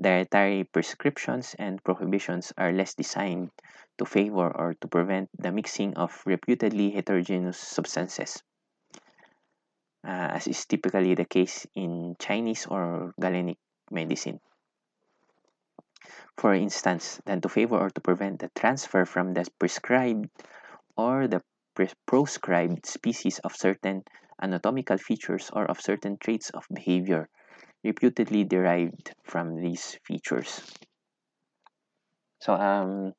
dietary 0.00 0.64
prescriptions 0.64 1.54
and 1.58 1.82
prohibitions 1.84 2.52
are 2.58 2.72
less 2.72 2.94
designed 2.94 3.50
to 3.98 4.04
favor 4.04 4.50
or 4.50 4.74
to 4.80 4.88
prevent 4.88 5.30
the 5.38 5.52
mixing 5.52 5.94
of 5.96 6.22
reputedly 6.26 6.90
heterogeneous 6.90 7.58
substances, 7.58 8.42
uh, 10.06 10.34
as 10.34 10.46
is 10.46 10.66
typically 10.66 11.14
the 11.14 11.24
case 11.24 11.66
in 11.74 12.16
Chinese 12.18 12.66
or 12.66 13.14
Galenic 13.20 13.58
medicine. 13.90 14.40
For 16.36 16.54
instance, 16.54 17.20
than 17.24 17.40
to 17.42 17.48
favor 17.48 17.78
or 17.78 17.90
to 17.90 18.00
prevent 18.00 18.40
the 18.40 18.50
transfer 18.54 19.04
from 19.04 19.34
the 19.34 19.46
prescribed 19.58 20.28
or 20.96 21.28
the 21.28 21.42
proscribed 22.06 22.86
species 22.86 23.38
of 23.40 23.54
certain 23.56 24.04
anatomical 24.42 24.98
features 24.98 25.50
or 25.52 25.64
of 25.66 25.80
certain 25.80 26.16
traits 26.18 26.50
of 26.50 26.66
behavior 26.72 27.28
reputedly 27.84 28.44
derived 28.44 29.12
from 29.22 29.60
these 29.60 29.98
features. 30.04 30.64
So, 32.40 32.54
um, 32.54 33.12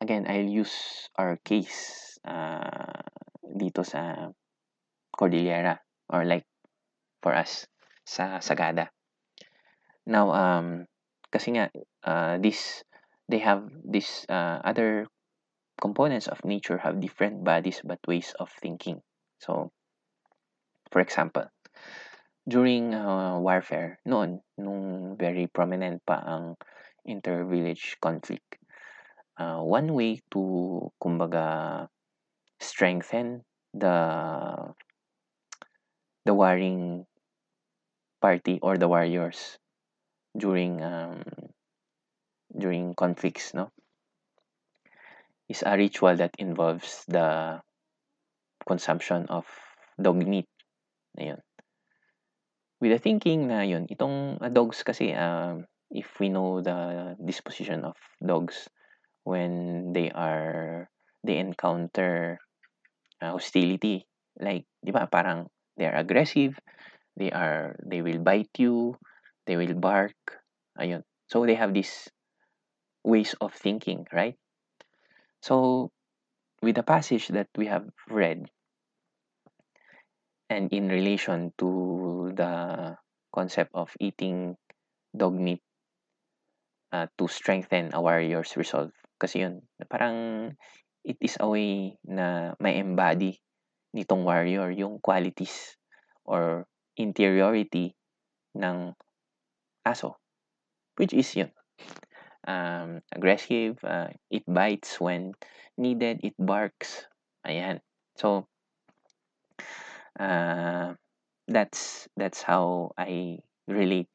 again, 0.00 0.26
I'll 0.28 0.48
use 0.48 1.08
our 1.16 1.36
case 1.44 2.18
uh, 2.24 3.04
dito 3.44 3.84
sa 3.84 4.32
Cordillera 5.12 5.78
or 6.08 6.24
like 6.24 6.48
for 7.20 7.36
us 7.36 7.68
sa 8.04 8.40
Sagada. 8.40 8.88
Now, 10.08 10.32
um, 10.32 10.88
kasi 11.32 11.56
nga 11.56 11.72
uh, 12.04 12.36
this 12.40 12.84
they 13.32 13.40
have 13.40 13.64
this 13.80 14.28
uh, 14.28 14.60
other 14.60 15.08
components 15.80 16.28
of 16.28 16.44
nature 16.44 16.78
have 16.84 17.00
different 17.00 17.42
bodies 17.42 17.80
but 17.82 17.98
ways 18.06 18.36
of 18.38 18.52
thinking 18.60 19.00
so 19.40 19.72
for 20.92 21.00
example 21.00 21.48
during 22.48 22.94
uh, 22.94 23.38
warfare 23.38 23.98
noon 24.04 24.42
nung 24.58 25.14
very 25.14 25.46
prominent 25.46 26.02
pa 26.02 26.18
ang 26.18 26.58
inter-village 27.06 27.98
conflict. 28.02 28.58
Uh, 29.38 29.62
one 29.62 29.94
way 29.94 30.20
to 30.30 30.90
kumbaga 30.98 31.86
strengthen 32.58 33.42
the 33.74 33.96
the 36.26 36.34
warring 36.34 37.06
party 38.20 38.58
or 38.62 38.78
the 38.78 38.86
warriors 38.86 39.58
during 40.36 40.82
um, 40.82 41.22
during 42.50 42.94
conflicts 42.94 43.54
no? 43.54 43.70
Is 45.48 45.62
a 45.66 45.76
ritual 45.76 46.16
that 46.16 46.34
involves 46.38 47.04
the 47.08 47.60
consumption 48.64 49.26
of 49.28 49.44
dog 50.00 50.22
meat. 50.24 50.48
Ayun 51.18 51.42
with 52.82 52.90
the 52.90 52.98
thinking 52.98 53.46
na 53.46 53.62
yun 53.62 53.86
itong 53.86 54.42
uh, 54.42 54.50
dogs 54.50 54.82
kasi 54.82 55.14
um, 55.14 55.62
if 55.94 56.10
we 56.18 56.26
know 56.26 56.58
the 56.58 57.14
disposition 57.22 57.86
of 57.86 57.94
dogs 58.18 58.66
when 59.22 59.94
they 59.94 60.10
are 60.10 60.90
they 61.22 61.38
encounter 61.38 62.42
uh, 63.22 63.38
hostility 63.38 64.02
like 64.42 64.66
di 64.82 64.90
ba 64.90 65.06
parang 65.06 65.46
they 65.78 65.86
are 65.86 65.94
aggressive 65.94 66.58
they 67.14 67.30
are 67.30 67.78
they 67.86 68.02
will 68.02 68.18
bite 68.18 68.50
you 68.58 68.98
they 69.46 69.54
will 69.54 69.78
bark 69.78 70.18
ayun. 70.74 71.06
So 71.30 71.46
they 71.46 71.54
have 71.54 71.70
these 71.72 72.10
ways 73.06 73.38
of 73.38 73.54
thinking 73.54 74.10
right? 74.10 74.34
So 75.38 75.90
with 76.62 76.74
the 76.74 76.86
passage 76.86 77.30
that 77.30 77.48
we 77.54 77.66
have 77.70 77.86
read 78.10 78.50
and 80.52 80.68
in 80.68 80.92
relation 80.92 81.56
to 81.56 82.28
the 82.36 82.52
concept 83.32 83.72
of 83.72 83.88
eating 83.96 84.52
dog 85.16 85.32
meat 85.32 85.64
uh, 86.92 87.08
to 87.16 87.24
strengthen 87.26 87.88
a 87.96 88.00
warrior's 88.00 88.52
resolve. 88.60 88.92
Kasi 89.16 89.48
yun 89.48 89.64
parang 89.88 90.52
it 91.00 91.16
is 91.24 91.40
a 91.40 91.48
way 91.48 91.96
na 92.04 92.52
may 92.60 92.76
embody 92.76 93.40
nitong 93.96 94.28
warrior 94.28 94.68
yung 94.68 95.00
qualities 95.00 95.80
or 96.28 96.68
interiority 97.00 97.96
ng 98.52 98.92
aso 99.88 100.20
which 101.00 101.16
is 101.16 101.32
yun. 101.32 101.48
Um, 102.44 103.00
aggressive 103.14 103.80
uh, 103.86 104.12
it 104.28 104.44
bites 104.44 105.00
when 105.00 105.32
needed 105.80 106.20
it 106.20 106.36
barks. 106.36 107.08
Ayan. 107.46 107.80
So 108.20 108.51
uh, 110.18 110.94
that's 111.48 112.08
that's 112.16 112.42
how 112.42 112.92
I 112.96 113.38
relate 113.68 114.10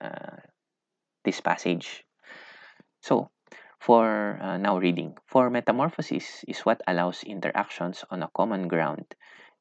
uh, 0.00 0.42
this 1.24 1.40
passage 1.40 2.04
so 3.02 3.30
for 3.80 4.38
uh, 4.40 4.56
now 4.58 4.78
reading 4.78 5.16
for 5.26 5.50
metamorphosis 5.50 6.44
is 6.46 6.60
what 6.60 6.80
allows 6.86 7.22
interactions 7.24 8.04
on 8.10 8.22
a 8.22 8.30
common 8.36 8.68
ground 8.68 9.04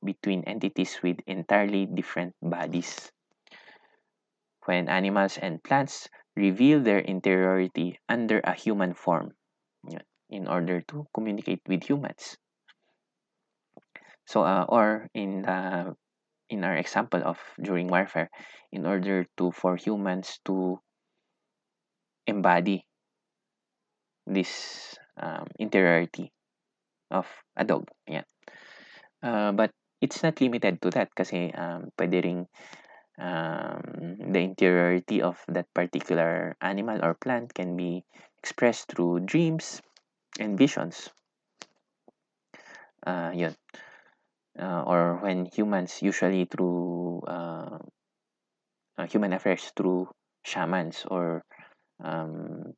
between 0.03 0.43
entities 0.43 0.99
with 1.03 1.17
entirely 1.27 1.85
different 1.85 2.33
bodies 2.41 3.11
when 4.65 4.87
animals 4.87 5.37
and 5.37 5.63
plants 5.63 6.07
reveal 6.35 6.79
their 6.79 6.99
interiority 6.99 7.99
under 8.07 8.39
a 8.43 8.53
human 8.53 8.93
form 8.93 9.33
in 10.29 10.47
order 10.47 10.81
to 10.81 11.07
communicate 11.13 11.61
with 11.67 11.83
humans. 11.83 12.37
So, 14.29 14.45
uh, 14.45 14.69
or 14.69 15.09
in 15.17 15.41
the 15.41 15.97
in 16.53 16.61
our 16.61 16.77
example 16.77 17.25
of 17.25 17.41
during 17.57 17.89
warfare, 17.89 18.29
in 18.69 18.85
order 18.85 19.25
to 19.41 19.49
for 19.49 19.73
humans 19.73 20.37
to 20.45 20.77
embody 22.29 22.85
this 24.29 24.93
um, 25.17 25.49
interiority 25.57 26.29
of 27.09 27.25
a 27.57 27.65
dog. 27.65 27.89
Yeah. 28.05 28.29
Uh, 29.25 29.51
but 29.51 29.73
it's 29.97 30.21
not 30.21 30.37
limited 30.37 30.77
to 30.85 30.93
that 30.93 31.09
kasi 31.17 31.49
um, 31.57 31.89
pwede 31.97 32.21
ring 32.21 32.45
um, 33.17 34.13
the 34.29 34.45
interiority 34.45 35.25
of 35.25 35.41
that 35.49 35.65
particular 35.73 36.53
animal 36.61 37.01
or 37.01 37.17
plant 37.17 37.49
can 37.57 37.73
be 37.73 38.05
expressed 38.37 38.93
through 38.93 39.25
dreams 39.25 39.81
and 40.37 40.53
visions. 40.53 41.09
Uh, 43.01 43.33
yun. 43.33 43.57
Uh, 44.59 44.83
or 44.85 45.19
when 45.23 45.45
humans, 45.45 46.01
usually 46.01 46.43
through 46.43 47.21
uh, 47.25 47.79
uh, 48.97 49.07
human 49.07 49.31
affairs, 49.31 49.71
through 49.75 50.09
shamans 50.43 51.05
or 51.09 51.45
um, 52.03 52.73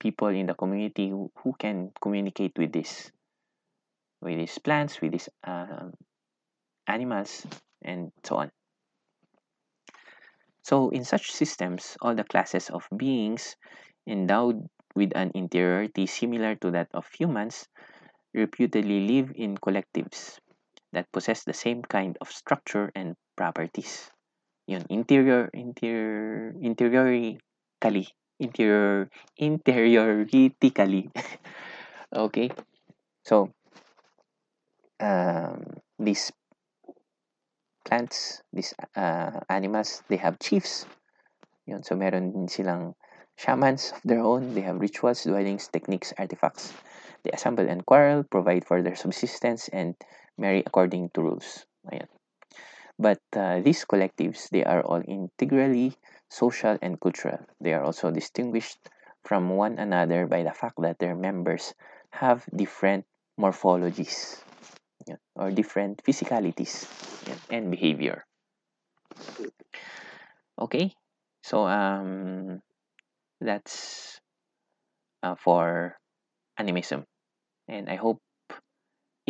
people 0.00 0.28
in 0.28 0.46
the 0.46 0.54
community 0.54 1.10
who, 1.10 1.30
who 1.38 1.54
can 1.58 1.92
communicate 2.02 2.50
with 2.58 2.72
this, 2.72 3.12
with 4.20 4.36
these 4.36 4.58
plants, 4.58 5.00
with 5.00 5.12
these 5.12 5.28
uh, 5.46 5.90
animals, 6.88 7.46
and 7.82 8.10
so 8.24 8.36
on. 8.36 8.50
So, 10.64 10.90
in 10.90 11.04
such 11.04 11.30
systems, 11.30 11.96
all 12.00 12.16
the 12.16 12.24
classes 12.24 12.68
of 12.70 12.88
beings 12.96 13.54
endowed 14.08 14.66
with 14.96 15.12
an 15.14 15.30
interiority 15.36 16.06
similar 16.06 16.56
to 16.56 16.72
that 16.72 16.88
of 16.94 17.06
humans 17.16 17.68
reputedly 18.34 19.06
live 19.06 19.30
in 19.36 19.56
collectives 19.56 20.41
that 20.92 21.10
possess 21.12 21.44
the 21.44 21.54
same 21.54 21.82
kind 21.82 22.16
of 22.20 22.30
structure 22.30 22.92
and 22.94 23.16
properties. 23.36 24.10
Yun, 24.66 24.84
interior, 24.88 25.50
interior, 25.52 26.54
interiorically, 26.62 28.08
interior, 28.38 29.08
interioritically. 29.40 31.10
okay? 32.14 32.50
So, 33.24 33.50
um, 35.00 35.64
these 35.98 36.30
plants, 37.84 38.42
these 38.52 38.74
uh, 38.94 39.40
animals, 39.48 40.02
they 40.08 40.16
have 40.16 40.38
chiefs. 40.38 40.86
Yun, 41.66 41.82
so 41.82 41.96
meron 41.96 42.32
din 42.32 42.48
silang 42.48 42.94
shamans 43.36 43.92
of 43.94 44.02
their 44.04 44.20
own. 44.20 44.54
They 44.54 44.62
have 44.62 44.78
rituals, 44.78 45.24
dwellings, 45.24 45.68
techniques, 45.68 46.12
artifacts. 46.18 46.72
They 47.24 47.30
assemble 47.30 47.68
and 47.68 47.86
quarrel, 47.86 48.24
provide 48.24 48.66
for 48.66 48.82
their 48.82 48.96
subsistence, 48.96 49.68
and 49.72 49.94
marry 50.38 50.62
according 50.66 51.10
to 51.14 51.22
rules. 51.22 51.66
Ayan. 51.90 52.08
But 52.98 53.20
uh, 53.34 53.60
these 53.60 53.84
collectives, 53.84 54.48
they 54.50 54.64
are 54.64 54.82
all 54.82 55.02
integrally 55.06 55.96
social 56.28 56.78
and 56.80 57.00
cultural. 57.00 57.40
They 57.60 57.72
are 57.72 57.82
also 57.82 58.10
distinguished 58.10 58.78
from 59.24 59.50
one 59.50 59.78
another 59.78 60.26
by 60.26 60.42
the 60.42 60.52
fact 60.52 60.80
that 60.82 60.98
their 60.98 61.14
members 61.14 61.74
have 62.10 62.44
different 62.54 63.04
morphologies 63.40 64.42
yun, 65.06 65.18
or 65.34 65.50
different 65.50 66.02
physicalities 66.04 66.86
yun, 67.26 67.38
and 67.50 67.70
behavior. 67.70 68.24
Okay, 70.58 70.94
so 71.42 71.66
um, 71.66 72.60
that's 73.40 74.20
uh, 75.22 75.34
for 75.34 75.96
animism, 76.58 77.04
and 77.68 77.88
I 77.88 77.96
hope 77.96 78.20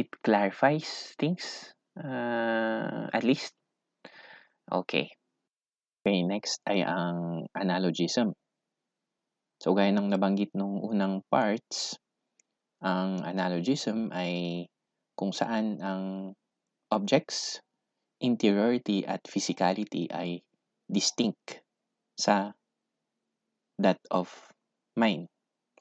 it 0.03 0.11
clarifies 0.27 1.15
things 1.19 1.71
uh, 1.95 3.07
at 3.15 3.23
least. 3.23 3.55
Okay. 4.67 5.15
Okay, 6.03 6.27
next 6.27 6.59
ay 6.67 6.83
ang 6.83 7.47
analogism. 7.55 8.35
So, 9.63 9.79
gaya 9.79 9.95
ng 9.95 10.11
nabanggit 10.11 10.51
nung 10.59 10.83
unang 10.83 11.23
parts, 11.31 11.95
ang 12.83 13.23
analogism 13.23 14.11
ay 14.11 14.67
kung 15.15 15.31
saan 15.31 15.79
ang 15.79 16.35
objects, 16.91 17.63
interiority 18.19 19.07
at 19.07 19.23
physicality 19.31 20.11
ay 20.11 20.43
distinct 20.91 21.63
sa 22.19 22.51
that 23.79 24.03
of 24.11 24.27
mind 24.99 25.31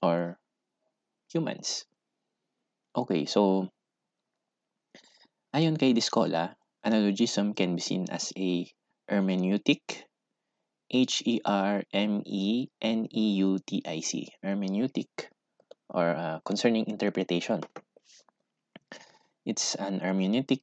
or 0.05 0.37
humans. 1.33 1.89
Okay, 2.93 3.25
so 3.25 3.65
ayon 5.51 5.75
kay 5.75 5.91
Discola, 5.91 6.55
analogism 6.83 7.51
can 7.55 7.75
be 7.75 7.81
seen 7.83 8.07
as 8.09 8.31
a 8.39 8.65
hermeneutic 9.11 10.07
H-E-R-M-E-N-E-U-T-I-C 10.91 11.47
hermeneutic 14.43 15.07
or 15.89 16.15
uh, 16.15 16.39
concerning 16.43 16.87
interpretation. 16.87 17.61
It's 19.45 19.75
an 19.75 19.99
hermeneutic 19.99 20.61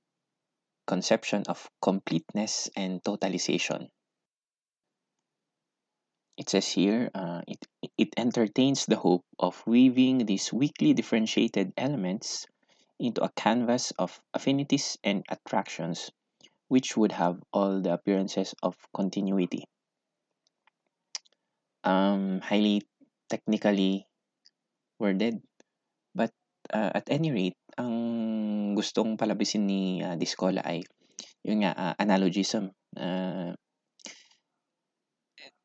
conception 0.87 1.45
of 1.49 1.69
completeness 1.81 2.71
and 2.77 3.03
totalization. 3.05 3.89
It 6.37 6.49
says 6.49 6.69
here, 6.69 7.11
uh, 7.15 7.43
it, 7.47 7.67
it 7.99 8.15
entertains 8.17 8.87
the 8.87 8.97
hope 8.97 9.25
of 9.39 9.63
weaving 9.67 10.25
these 10.25 10.53
weakly 10.53 10.95
differentiated 10.95 11.73
elements 11.77 12.47
into 12.99 13.23
a 13.23 13.31
canvas 13.35 13.95
of 13.99 14.21
affinities 14.35 14.99
and 15.03 15.25
attractions 15.31 16.11
which 16.69 16.97
would 16.97 17.13
have 17.13 17.41
all 17.53 17.81
the 17.81 17.93
appearances 17.93 18.55
of 18.63 18.77
continuity. 18.95 19.65
Um, 21.83 22.41
highly 22.45 22.83
technically 23.31 24.05
worded. 25.01 25.41
But 26.15 26.33
uh, 26.75 26.91
at 26.95 27.09
any 27.09 27.33
rate, 27.33 27.59
ang 27.79 28.77
gustong 28.77 29.17
palabisin 29.17 29.65
ni 29.65 30.05
uh, 30.05 30.19
Discola 30.19 30.61
ay 30.61 30.85
yung 31.47 31.65
nga 31.65 31.73
uh, 31.73 31.95
analogism. 31.97 32.75
Uh, 32.93 33.57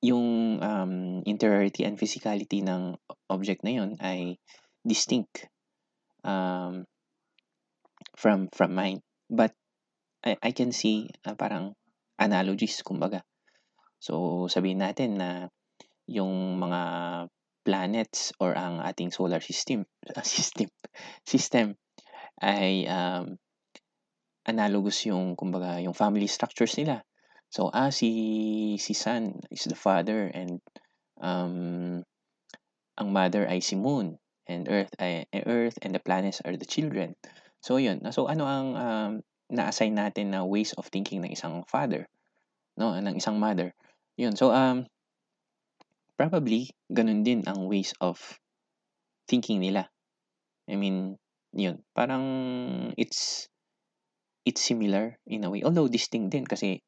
yung 0.04 0.60
um, 0.60 1.24
interiority 1.24 1.88
and 1.88 1.96
physicality 1.96 2.60
ng 2.60 3.00
object 3.32 3.64
na 3.64 3.72
yun 3.72 3.96
ay 4.04 4.36
distinct 4.84 5.48
um, 6.28 6.84
from 8.16 8.49
from 8.53 8.76
mine. 8.76 9.01
But 9.30 9.53
I, 10.24 10.38
I 10.41 10.51
can 10.51 10.72
see 10.72 11.09
uh, 11.26 11.36
parang 11.36 11.76
analogies 12.18 12.82
kumbaga. 12.86 13.26
So 13.99 14.45
sabihin 14.47 14.84
natin 14.84 15.20
na 15.20 15.49
yung 16.07 16.59
mga 16.59 16.82
planets 17.64 18.36
or 18.43 18.51
ang 18.55 18.84
ating 18.84 19.16
solar 19.16 19.39
system 19.39 19.88
uh, 20.11 20.20
system 20.28 20.68
system 21.24 21.80
ay 22.43 22.84
um, 22.91 23.39
analogous 24.43 25.07
yung 25.07 25.39
kumbaga 25.39 25.80
yung 25.80 25.95
family 25.95 26.28
structures 26.28 26.76
nila. 26.76 27.03
So 27.47 27.72
ah 27.72 27.93
si 27.93 28.76
si 28.82 28.91
Sun 28.91 29.39
is 29.53 29.64
the 29.70 29.78
father 29.78 30.28
and 30.28 30.59
um, 31.22 32.03
ang 32.99 33.09
mother 33.09 33.47
ay 33.47 33.64
si 33.64 33.80
Moon 33.80 34.20
and 34.45 34.68
Earth 34.68 34.91
ay 34.99 35.26
eh, 35.32 35.43
Earth 35.47 35.80
and 35.82 35.95
the 35.95 36.03
planets 36.03 36.43
are 36.43 36.55
the 36.59 36.68
children. 36.68 37.16
So 37.64 37.80
yun. 37.80 38.03
So 38.11 38.28
ano 38.28 38.43
ang 38.43 38.68
um, 38.76 39.11
na-assign 39.47 39.95
natin 39.95 40.36
na 40.36 40.43
ways 40.43 40.76
of 40.76 40.91
thinking 40.91 41.24
ng 41.24 41.32
isang 41.32 41.64
father, 41.64 42.11
no, 42.76 42.91
ng 42.91 43.16
isang 43.16 43.39
mother. 43.39 43.72
Yun. 44.20 44.36
So 44.36 44.51
um 44.51 44.91
probably 46.20 46.76
ganun 46.91 47.24
din 47.24 47.47
ang 47.47 47.72
ways 47.72 47.95
of 48.03 48.20
thinking 49.32 49.64
nila. 49.64 49.88
I 50.68 50.76
mean, 50.76 51.16
yun. 51.55 51.80
Parang 51.95 52.26
it's 52.99 53.47
it's 54.43 54.59
similar 54.59 55.16
in 55.24 55.47
a 55.47 55.49
way. 55.49 55.64
Although 55.64 55.88
distinct 55.88 56.36
din 56.36 56.43
kasi 56.43 56.84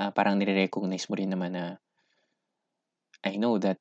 uh, 0.00 0.16
parang 0.16 0.40
nire-recognize 0.40 1.12
mo 1.12 1.14
rin 1.20 1.28
naman 1.28 1.52
na 1.52 1.76
I 3.20 3.36
know 3.36 3.60
that 3.60 3.76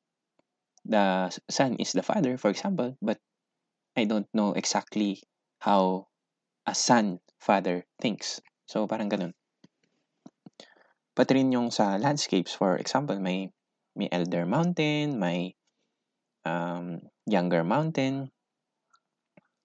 the 0.83 1.31
son 1.47 1.79
is 1.79 1.95
the 1.95 2.03
father, 2.03 2.35
for 2.35 2.51
example, 2.51 2.99
but 2.99 3.23
I 3.95 4.03
don't 4.03 4.27
know 4.35 4.51
exactly 4.51 5.23
how 5.59 6.07
a 6.65 6.75
son 6.75 7.19
father 7.39 7.85
thinks. 8.01 8.41
So, 8.67 8.85
parang 8.85 9.09
ganun. 9.09 9.33
Pati 11.17 11.31
rin 11.33 11.49
yung 11.49 11.73
sa 11.73 11.97
landscapes, 11.97 12.53
for 12.53 12.77
example, 12.77 13.17
may 13.17 13.49
may 13.97 14.05
elder 14.13 14.45
mountain, 14.45 15.17
may 15.17 15.57
um, 16.45 17.01
younger 17.25 17.65
mountain, 17.65 18.29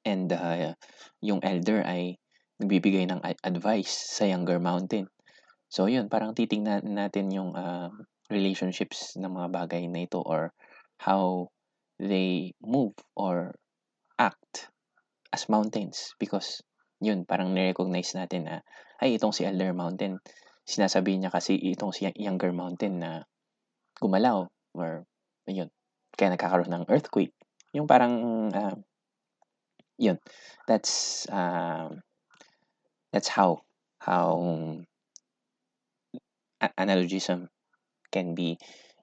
and 0.08 0.32
uh, 0.32 0.72
yung 1.20 1.44
elder 1.44 1.84
ay 1.84 2.16
nagbibigay 2.56 3.04
ng 3.10 3.20
advice 3.44 3.92
sa 3.92 4.24
younger 4.24 4.56
mountain. 4.56 5.10
So, 5.68 5.88
yun, 5.88 6.08
parang 6.08 6.32
titingnan 6.32 6.88
natin 6.88 7.28
yung 7.32 7.52
uh, 7.52 7.92
relationships 8.32 9.16
ng 9.20 9.28
mga 9.28 9.48
bagay 9.52 9.84
na 9.88 10.08
ito 10.08 10.24
or 10.24 10.56
how 10.96 11.52
they 12.00 12.56
move 12.64 12.96
or 13.12 13.52
act 14.16 14.72
as 15.32 15.48
mountains 15.48 16.12
because 16.20 16.60
yun, 17.02 17.26
parang 17.26 17.50
ni-recognize 17.50 18.14
natin 18.14 18.46
na 18.46 18.56
ay, 19.02 19.18
itong 19.18 19.34
si 19.34 19.42
Elder 19.42 19.74
Mountain, 19.74 20.22
sinasabi 20.62 21.18
niya 21.18 21.34
kasi 21.34 21.58
itong 21.58 21.90
si 21.90 22.06
Younger 22.14 22.54
Mountain 22.54 23.02
na 23.02 23.26
gumalaw 23.98 24.46
or 24.78 25.02
yun, 25.50 25.72
kaya 26.14 26.30
nagkakaroon 26.30 26.70
ng 26.70 26.86
earthquake. 26.86 27.34
Yung 27.74 27.90
parang 27.90 28.14
uh, 28.54 28.78
yun, 29.98 30.22
that's 30.70 31.26
uh, 31.26 31.90
that's 33.10 33.26
how 33.26 33.66
how 33.98 34.38
analogism 36.78 37.50
can 38.14 38.34
be 38.34 38.58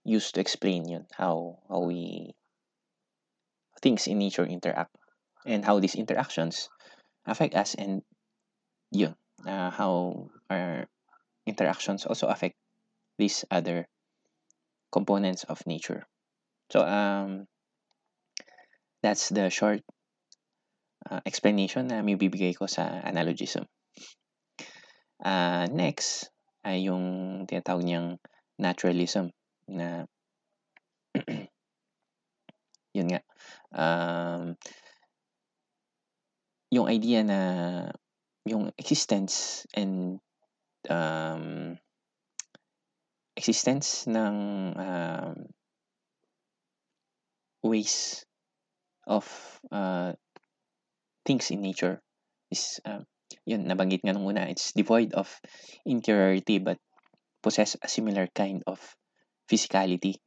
used 0.06 0.36
to 0.36 0.40
explain 0.40 0.88
yun, 0.88 1.06
how, 1.18 1.60
how 1.68 1.84
we, 1.84 2.32
things 3.82 4.08
in 4.08 4.20
nature 4.20 4.46
interact 4.46 4.96
and 5.50 5.66
how 5.66 5.82
these 5.82 5.98
interactions 5.98 6.70
affect 7.26 7.56
us 7.58 7.74
and 7.74 8.06
yun, 8.94 9.16
uh, 9.46 9.70
how 9.74 10.30
our 10.50 10.86
interactions 11.46 12.06
also 12.06 12.28
affect 12.28 12.56
these 13.18 13.44
other 13.50 13.88
components 14.92 15.44
of 15.44 15.66
nature. 15.66 16.06
So, 16.70 16.86
um, 16.86 17.48
that's 19.02 19.30
the 19.30 19.50
short 19.50 19.82
uh, 21.10 21.22
explanation 21.26 21.88
na 21.88 22.02
may 22.06 22.16
bibigay 22.16 22.54
ko 22.54 22.70
sa 22.70 23.02
analogism. 23.02 23.66
Uh, 25.20 25.68
next, 25.72 26.30
ay 26.64 26.88
yung 26.88 27.44
tinatawag 27.48 27.84
niyang 27.84 28.20
naturalism 28.60 29.32
na 29.68 30.04
yun 32.98 33.08
nga 33.08 33.22
um, 33.72 34.60
yung 36.70 36.86
idea 36.86 37.26
na 37.26 37.40
yung 38.46 38.70
existence 38.78 39.66
and 39.74 40.22
um, 40.90 41.78
existence 43.36 44.06
ng 44.06 44.36
um, 44.78 45.36
ways 47.64 48.26
of 49.08 49.26
uh, 49.72 50.14
things 51.26 51.50
in 51.52 51.62
nature 51.62 52.02
is 52.54 52.80
uh, 52.86 53.02
yun 53.46 53.66
nabanggit 53.66 54.02
nga 54.06 54.14
nung 54.14 54.30
una 54.30 54.50
it's 54.50 54.74
devoid 54.74 55.14
of 55.14 55.30
interiority 55.86 56.62
but 56.62 56.78
possess 57.42 57.78
a 57.82 57.90
similar 57.90 58.28
kind 58.34 58.62
of 58.68 58.78
physicality. 59.50 60.22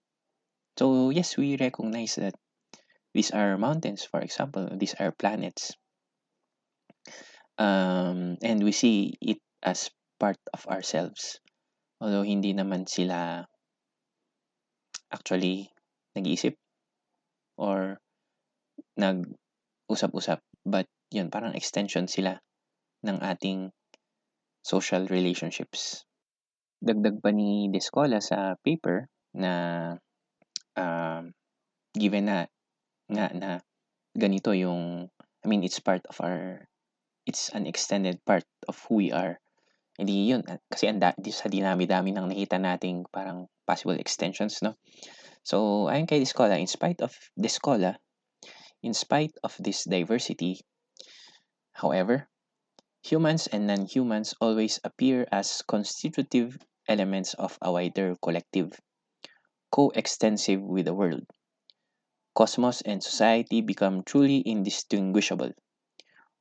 So 0.79 1.11
yes 1.11 1.39
we 1.39 1.55
recognize 1.57 2.19
that 2.19 2.35
these 3.15 3.31
are 3.31 3.59
mountains 3.59 4.03
for 4.03 4.21
example 4.21 4.67
these 4.75 4.95
are 4.99 5.13
planets 5.13 5.77
um, 7.59 8.37
and 8.43 8.63
we 8.63 8.73
see 8.73 9.15
it 9.21 9.39
as 9.63 9.91
part 10.19 10.39
of 10.55 10.67
ourselves 10.67 11.39
although 12.03 12.27
hindi 12.27 12.55
naman 12.55 12.87
sila 12.87 13.47
actually 15.13 15.69
nag-iisip 16.17 16.57
or 17.61 18.01
nag-usap-usap 18.97 20.41
but 20.65 20.89
yun 21.13 21.29
parang 21.29 21.53
extension 21.53 22.09
sila 22.09 22.41
ng 23.05 23.19
ating 23.21 23.71
social 24.63 25.05
relationships. 25.11 26.07
Dagdag 26.83 27.21
pa 27.21 27.31
ni 27.31 27.69
Descola 27.69 28.23
sa 28.23 28.55
paper 28.63 29.07
na 29.37 29.53
uh, 30.79 31.23
given 31.95 32.25
na 32.27 32.39
nga 33.11 33.27
na 33.35 33.51
ganito 34.17 34.55
yung 34.55 35.07
I 35.43 35.47
mean 35.47 35.67
it's 35.67 35.83
part 35.83 36.03
of 36.07 36.17
our 36.23 36.67
it's 37.27 37.49
an 37.51 37.67
extended 37.67 38.25
part 38.25 38.45
of 38.69 38.79
who 38.89 39.03
we 39.03 39.13
are. 39.13 39.39
Hindi 39.99 40.33
yun 40.33 40.43
kasi 40.73 40.89
anda 40.89 41.13
sa 41.31 41.53
dinami-dami 41.53 42.17
ng 42.17 42.33
nakita 42.33 42.57
nating 42.57 43.05
parang 43.13 43.47
possible 43.69 43.99
extensions 43.99 44.65
no. 44.65 44.75
So 45.45 45.87
ayon 45.91 46.09
kay 46.09 46.23
Descola 46.23 46.57
in 46.57 46.71
spite 46.71 47.05
of 47.05 47.13
Descola 47.37 48.01
in 48.83 48.95
spite 48.95 49.37
of 49.47 49.55
this 49.63 49.87
diversity 49.87 50.63
however 51.77 52.33
Humans 53.05 53.49
and 53.49 53.67
non-humans 53.67 54.33
always 54.41 54.79
appear 54.85 55.27
as 55.33 55.61
constitutive 55.67 56.57
elements 56.87 57.35
of 57.35 57.59
a 57.61 57.73
wider 57.73 58.15
collective, 58.23 58.79
coextensive 59.73 60.63
with 60.63 60.85
the 60.85 60.95
world. 60.95 61.27
Cosmos 62.33 62.81
and 62.83 63.03
society 63.03 63.61
become 63.61 64.05
truly 64.05 64.41
indistinguishable, 64.47 65.51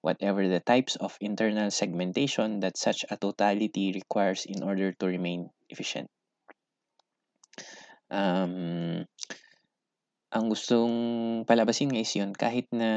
whatever 0.02 0.46
the 0.50 0.60
types 0.60 0.98
of 0.98 1.18
internal 1.22 1.70
segmentation 1.70 2.60
that 2.62 2.78
such 2.78 3.06
a 3.10 3.18
totality 3.18 3.94
requires 3.94 4.46
in 4.46 4.62
order 4.62 4.92
to 4.98 5.06
remain 5.06 5.50
efficient. 5.70 6.10
Um, 8.12 9.06
ang 10.34 10.46
gustong 10.52 10.96
palabasin 11.48 11.94
nga 11.94 12.04
is 12.04 12.14
yun, 12.18 12.34
kahit 12.36 12.68
na 12.74 12.92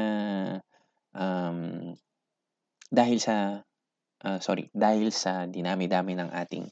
um, 1.15 1.93
dahil 2.91 3.21
sa 3.21 3.63
uh, 4.25 4.39
sorry, 4.41 4.73
dahil 4.73 5.13
sa 5.13 5.45
dinami-dami 5.45 6.17
ng 6.17 6.29
ating 6.33 6.65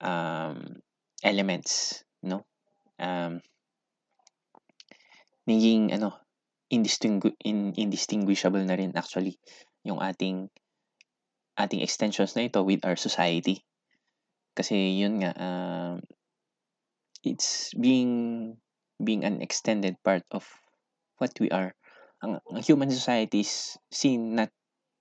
um, 0.00 0.78
elements, 1.20 2.04
no? 2.22 2.46
Um, 2.98 3.42
naging 5.48 5.90
ano, 5.96 6.14
indistingu 6.68 7.32
in, 7.44 7.72
indistinguishable 7.76 8.62
na 8.64 8.76
rin 8.76 8.92
actually 8.96 9.40
yung 9.84 10.00
ating 10.04 10.52
ating 11.58 11.82
extensions 11.82 12.36
na 12.36 12.46
ito 12.46 12.62
with 12.62 12.84
our 12.86 12.94
society. 12.94 13.64
Kasi 14.54 15.00
yun 15.00 15.22
nga 15.22 15.32
uh, 15.34 15.94
it's 17.24 17.74
being 17.74 18.54
being 19.02 19.24
an 19.24 19.42
extended 19.42 19.96
part 20.02 20.22
of 20.30 20.46
what 21.18 21.34
we 21.40 21.50
are. 21.50 21.74
Ang, 22.22 22.42
ang 22.50 22.62
human 22.62 22.90
society 22.90 23.46
is 23.46 23.78
seen 23.90 24.34
not 24.34 24.50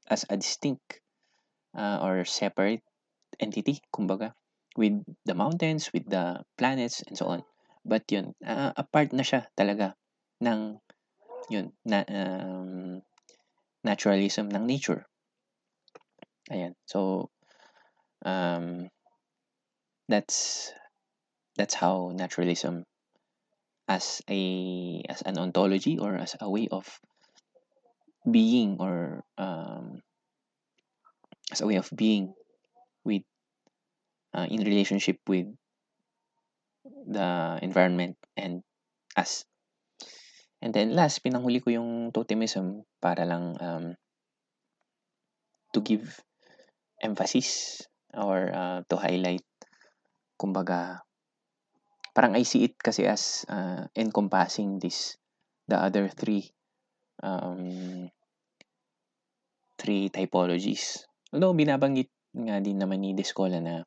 as 0.09 0.25
a 0.29 0.37
distinct 0.37 1.01
uh, 1.73 1.99
or 2.01 2.25
separate 2.25 2.81
entity, 3.39 3.81
kumbaga, 3.93 4.33
with 4.77 5.01
the 5.25 5.33
mountains, 5.33 5.89
with 5.93 6.05
the 6.09 6.41
planets, 6.57 7.01
and 7.05 7.17
so 7.17 7.27
on. 7.27 7.41
But 7.85 8.05
yun, 8.09 8.33
uh, 8.45 8.73
a 8.77 8.83
part 8.85 9.13
na 9.13 9.25
siya 9.25 9.49
talaga 9.57 9.93
ng 10.41 10.77
yun, 11.49 11.71
na, 11.85 12.03
um, 12.07 13.01
naturalism 13.83 14.49
ng 14.49 14.65
nature. 14.65 15.05
Ayan. 16.51 16.73
So, 16.85 17.29
um, 18.23 18.87
that's 20.07 20.71
that's 21.57 21.73
how 21.75 22.11
naturalism 22.15 22.85
as 23.87 24.21
a 24.29 25.03
as 25.07 25.21
an 25.23 25.37
ontology 25.37 25.99
or 25.99 26.15
as 26.15 26.35
a 26.39 26.49
way 26.49 26.67
of 26.71 26.87
being 28.27 28.77
or 28.79 29.23
um, 29.37 30.01
as 31.51 31.61
a 31.61 31.67
way 31.67 31.75
of 31.75 31.89
being 31.95 32.33
with 33.03 33.23
uh, 34.33 34.47
in 34.49 34.63
relationship 34.63 35.17
with 35.27 35.47
the 37.07 37.59
environment 37.61 38.17
and 38.35 38.63
us. 39.15 39.45
And 40.61 40.73
then 40.73 40.97
last, 40.97 41.21
pinanghuli 41.21 41.61
ko 41.61 41.69
yung 41.69 42.09
totemism 42.09 42.81
para 42.97 43.23
lang 43.23 43.53
um, 43.61 43.85
to 45.73 45.79
give 45.85 46.17
emphasis 46.97 47.83
or 48.17 48.49
uh, 48.49 48.81
to 48.89 48.97
highlight 48.97 49.45
kumbaga 50.37 51.05
parang 52.17 52.33
I 52.33 52.41
see 52.41 52.65
it 52.65 52.77
kasi 52.81 53.05
as 53.05 53.45
uh, 53.45 53.85
encompassing 53.93 54.81
this 54.81 55.21
the 55.69 55.77
other 55.77 56.09
three 56.09 56.49
um, 57.21 58.09
three 59.77 60.09
typologies. 60.09 61.05
Although 61.29 61.53
binabanggit 61.53 62.09
nga 62.33 62.57
din 62.57 62.81
naman 62.81 63.05
ni 63.05 63.13
Descola 63.13 63.61
na 63.61 63.85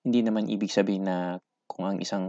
hindi 0.00 0.20
naman 0.24 0.48
ibig 0.48 0.72
sabihin 0.72 1.04
na 1.04 1.36
kung 1.68 1.84
ang 1.84 1.98
isang 2.00 2.26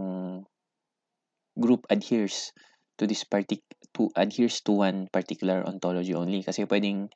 group 1.56 1.88
adheres 1.88 2.52
to 2.98 3.06
this 3.06 3.24
partic 3.26 3.62
to 3.94 4.10
adheres 4.14 4.62
to 4.62 4.84
one 4.86 5.10
particular 5.10 5.66
ontology 5.66 6.14
only 6.14 6.42
kasi 6.42 6.66
pwedeng 6.66 7.10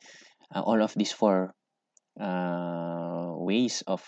uh, 0.55 0.63
all 0.63 0.83
of 0.83 0.95
these 0.99 1.15
four 1.15 1.55
uh, 2.19 3.31
ways 3.39 3.83
of 3.87 4.03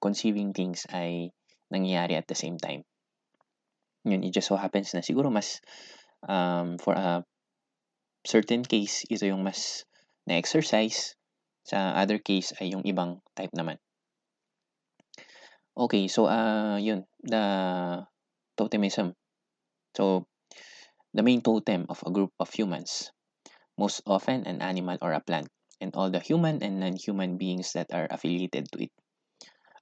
conceiving 0.00 0.52
things 0.52 0.84
ay 0.92 1.32
nangyayari 1.72 2.14
at 2.16 2.28
the 2.28 2.38
same 2.38 2.56
time. 2.56 2.84
Yun, 4.06 4.22
it 4.22 4.32
just 4.32 4.48
so 4.48 4.56
happens 4.56 4.94
na 4.94 5.02
siguro 5.02 5.32
mas 5.32 5.58
um, 6.24 6.78
for 6.78 6.94
a 6.94 7.26
certain 8.26 8.62
case, 8.62 9.06
ito 9.10 9.26
yung 9.26 9.42
mas 9.42 9.86
na-exercise. 10.26 11.14
Sa 11.66 11.98
other 11.98 12.22
case 12.22 12.54
ay 12.62 12.70
yung 12.70 12.86
ibang 12.86 13.18
type 13.34 13.50
naman. 13.50 13.82
Okay, 15.76 16.06
so 16.06 16.30
uh, 16.30 16.78
yun, 16.78 17.04
the 17.26 17.42
totemism. 18.56 19.12
So, 19.98 20.24
the 21.16 21.24
main 21.24 21.40
totem 21.40 21.88
of 21.88 22.04
a 22.04 22.12
group 22.12 22.30
of 22.38 22.52
humans, 22.52 23.10
most 23.80 24.04
often 24.04 24.44
an 24.44 24.60
animal 24.60 24.98
or 25.00 25.16
a 25.16 25.24
plant, 25.24 25.48
and 25.80 25.96
all 25.96 26.10
the 26.12 26.20
human 26.20 26.62
and 26.62 26.78
non-human 26.78 27.38
beings 27.40 27.72
that 27.72 27.88
are 27.92 28.06
affiliated 28.10 28.68
to 28.70 28.84
it, 28.84 28.92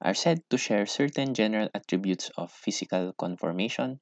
are 0.01 0.15
said 0.15 0.39
to 0.49 0.57
share 0.57 0.87
certain 0.87 1.35
general 1.35 1.69
attributes 1.75 2.31
of 2.39 2.53
physical 2.53 3.13
conformation, 3.19 3.99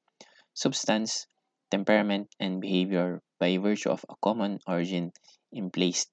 substance, 0.53 1.27
temperament, 1.71 2.29
and 2.39 2.61
behavior 2.61 3.23
by 3.41 3.57
virtue 3.57 3.89
of 3.89 4.05
a 4.11 4.15
common 4.23 4.61
origin 4.69 5.11
emplaced 5.57 6.13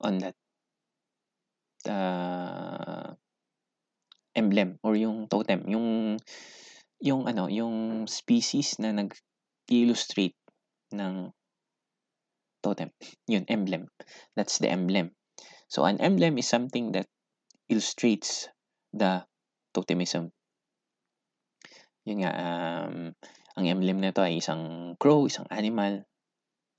on 0.00 0.18
that 0.18 0.34
uh, 1.90 3.14
emblem 4.36 4.78
or 4.84 4.94
yung 4.94 5.26
totem, 5.26 5.66
yung 5.66 6.18
yung 7.00 7.28
ano, 7.28 7.48
yung 7.50 8.06
species 8.08 8.80
na 8.80 8.92
nag-illustrate 8.92 10.36
ng 10.96 11.30
totem. 12.64 12.90
Yun, 13.28 13.44
emblem. 13.46 13.86
That's 14.34 14.58
the 14.58 14.72
emblem. 14.72 15.12
So 15.68 15.84
an 15.84 16.00
emblem 16.00 16.38
is 16.38 16.48
something 16.48 16.94
that 16.94 17.06
illustrates 17.68 18.48
the 18.94 19.26
totemism. 19.74 20.30
Yun 22.06 22.22
nga, 22.22 22.32
um, 22.32 23.12
ang 23.58 23.64
emblem 23.66 23.98
nito 23.98 24.22
ay 24.22 24.38
isang 24.38 24.94
crow, 24.96 25.26
isang 25.26 25.46
animal. 25.50 26.06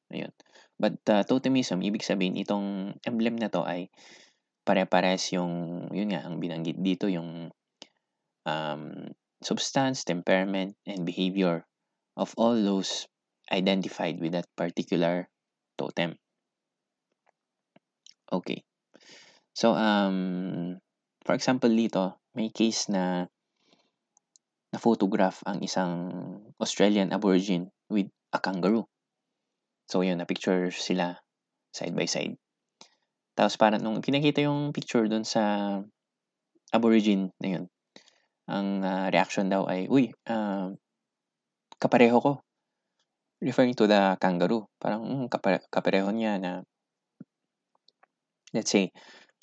Ayun. 0.07 0.32
But 0.80 1.03
uh, 1.11 1.28
totemism, 1.28 1.84
ibig 1.84 2.05
sabihin 2.05 2.39
itong 2.39 2.95
emblem 3.03 3.36
na 3.36 3.51
to 3.51 3.68
ay 3.68 3.91
pare-pares 4.63 5.36
yung, 5.36 5.88
yun 5.91 6.11
nga, 6.11 6.24
ang 6.24 6.39
binanggit 6.39 6.80
dito 6.80 7.11
yung 7.11 7.51
um, 8.47 8.84
substance, 9.42 10.04
temperament, 10.04 10.76
and 10.86 11.06
behavior 11.06 11.66
of 12.18 12.34
all 12.38 12.56
those 12.56 13.06
identified 13.52 14.20
with 14.20 14.34
that 14.34 14.50
particular 14.58 15.30
totem. 15.78 16.18
Okay. 18.32 18.64
So, 19.54 19.74
um, 19.74 20.78
for 21.24 21.34
example 21.34 21.70
dito, 21.70 22.20
may 22.36 22.50
case 22.50 22.90
na 22.92 23.26
na-photograph 24.74 25.42
ang 25.48 25.64
isang 25.64 25.92
Australian 26.60 27.16
Aborigine 27.16 27.72
with 27.88 28.12
a 28.36 28.40
kangaroo. 28.44 28.84
So, 29.88 30.04
yun, 30.04 30.20
na-picture 30.20 30.70
sila 30.76 31.16
side 31.72 31.96
by 31.96 32.06
side. 32.06 32.36
Tapos 33.38 33.56
parang 33.56 33.80
nung 33.80 34.04
pinakita 34.04 34.44
yung 34.44 34.74
picture 34.76 35.08
doon 35.08 35.24
sa 35.24 35.78
Aborigine 36.74 37.32
na 37.40 37.48
yun, 37.48 37.66
ang 38.48 38.82
uh, 38.82 39.08
reaction 39.12 39.52
daw 39.52 39.68
ay, 39.68 39.91
uy, 39.91 40.12
uh, 40.32 40.72
kapareho 41.78 42.18
ko. 42.24 42.32
Referring 43.43 43.78
to 43.78 43.86
the 43.86 44.18
kangaroo. 44.18 44.66
Parang 44.82 45.04
mm, 45.06 45.26
kapare- 45.30 45.68
kapareho 45.70 46.10
niya 46.10 46.41
na, 46.41 46.64
let's 48.56 48.72
say, 48.72 48.89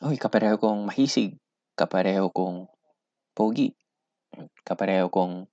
uy, 0.03 0.17
kapareho 0.17 0.59
kong 0.59 0.89
mahisig, 0.89 1.37
kapareho 1.79 2.33
kong 2.33 2.67
pogi, 3.37 3.77
kapareho 4.67 5.13
kong 5.13 5.47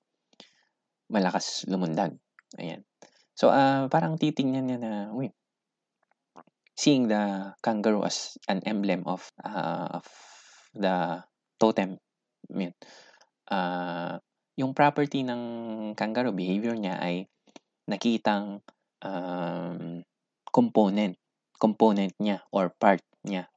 malakas 1.11 1.67
lumundag. 1.67 2.15
Ayan. 2.57 2.87
So, 3.35 3.51
uh, 3.51 3.91
parang 3.91 4.15
titingnan 4.15 4.65
niya 4.65 4.79
na, 4.79 4.91
uy, 5.11 5.29
seeing 6.81 7.05
the 7.05 7.53
kangaroo 7.61 8.01
as 8.07 8.41
an 8.49 8.63
emblem 8.65 9.05
of 9.05 9.29
uh, 9.43 10.01
of 10.01 10.07
the 10.73 11.21
totem. 11.61 12.01
I 12.49 12.53
mean, 12.57 12.73
uh, 13.51 14.17
yung 14.55 14.71
property 14.71 15.21
ng 15.27 15.43
kangaroo, 15.93 16.31
behavior 16.31 16.73
niya 16.73 16.97
ay 16.97 17.27
nakitang 17.85 18.63
um, 19.03 20.01
component, 20.49 21.19
component 21.59 22.15
niya 22.17 22.41
or 22.49 22.71
part 22.71 23.03
niya 23.27 23.51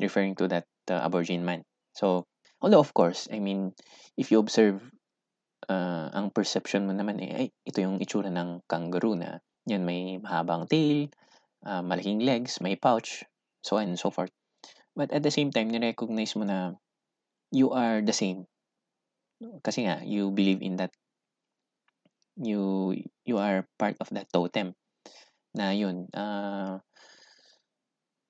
referring 0.00 0.34
to 0.34 0.48
that 0.48 0.66
uh, 0.90 1.04
Aborigine 1.04 1.44
man. 1.44 1.62
So, 1.92 2.26
although 2.62 2.80
of 2.80 2.94
course, 2.94 3.28
I 3.30 3.38
mean, 3.38 3.74
if 4.16 4.30
you 4.30 4.38
observe 4.38 4.80
uh, 5.68 6.08
ang 6.14 6.30
perception 6.30 6.86
mo 6.86 6.94
naman 6.94 7.20
eh, 7.20 7.30
ay, 7.34 7.46
ito 7.66 7.78
yung 7.82 7.98
itsura 7.98 8.30
ng 8.30 8.64
kangaroo 8.70 9.18
na 9.18 9.42
yan 9.68 9.84
may 9.84 10.16
mahabang 10.16 10.64
tail, 10.70 11.12
uh, 11.66 11.82
malaking 11.84 12.24
legs, 12.24 12.62
may 12.64 12.78
pouch, 12.78 13.26
so 13.60 13.76
on 13.76 13.92
and 13.92 14.00
so 14.00 14.08
forth. 14.08 14.32
But 14.96 15.12
at 15.12 15.22
the 15.22 15.30
same 15.30 15.50
time, 15.52 15.70
ni-recognize 15.70 16.34
mo 16.34 16.46
na 16.46 16.74
you 17.52 17.70
are 17.70 18.00
the 18.00 18.16
same. 18.16 18.48
Kasi 19.62 19.86
nga, 19.86 20.02
you 20.02 20.30
believe 20.34 20.62
in 20.62 20.76
that. 20.82 20.90
You 22.38 22.94
you 23.26 23.42
are 23.42 23.66
part 23.78 23.98
of 23.98 24.14
that 24.14 24.30
totem 24.30 24.78
na 25.58 25.74
yun 25.74 26.06
uh, 26.14 26.78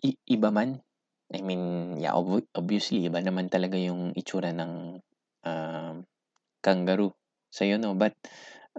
i- 0.01 0.21
iba 0.33 0.49
man. 0.49 0.81
I 1.29 1.45
mean 1.45 1.97
yeah 2.01 2.17
ob- 2.17 2.49
obviously 2.57 3.05
iba 3.05 3.21
naman 3.21 3.53
talaga 3.53 3.77
yung 3.77 4.17
itsura 4.17 4.49
ng 4.57 4.97
uh, 5.45 5.95
kangaroo. 6.65 7.13
So, 7.53 7.65
no 7.77 7.93
but 7.97 8.17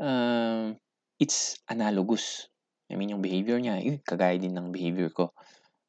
uh, 0.02 0.74
it's 1.22 1.62
analogous. 1.70 2.50
I 2.90 2.98
mean 2.98 3.14
yung 3.14 3.22
behavior 3.22 3.62
niya 3.62 3.78
eh, 3.86 4.02
kagaya 4.02 4.42
din 4.42 4.58
ng 4.58 4.74
behavior 4.74 5.14
ko. 5.14 5.30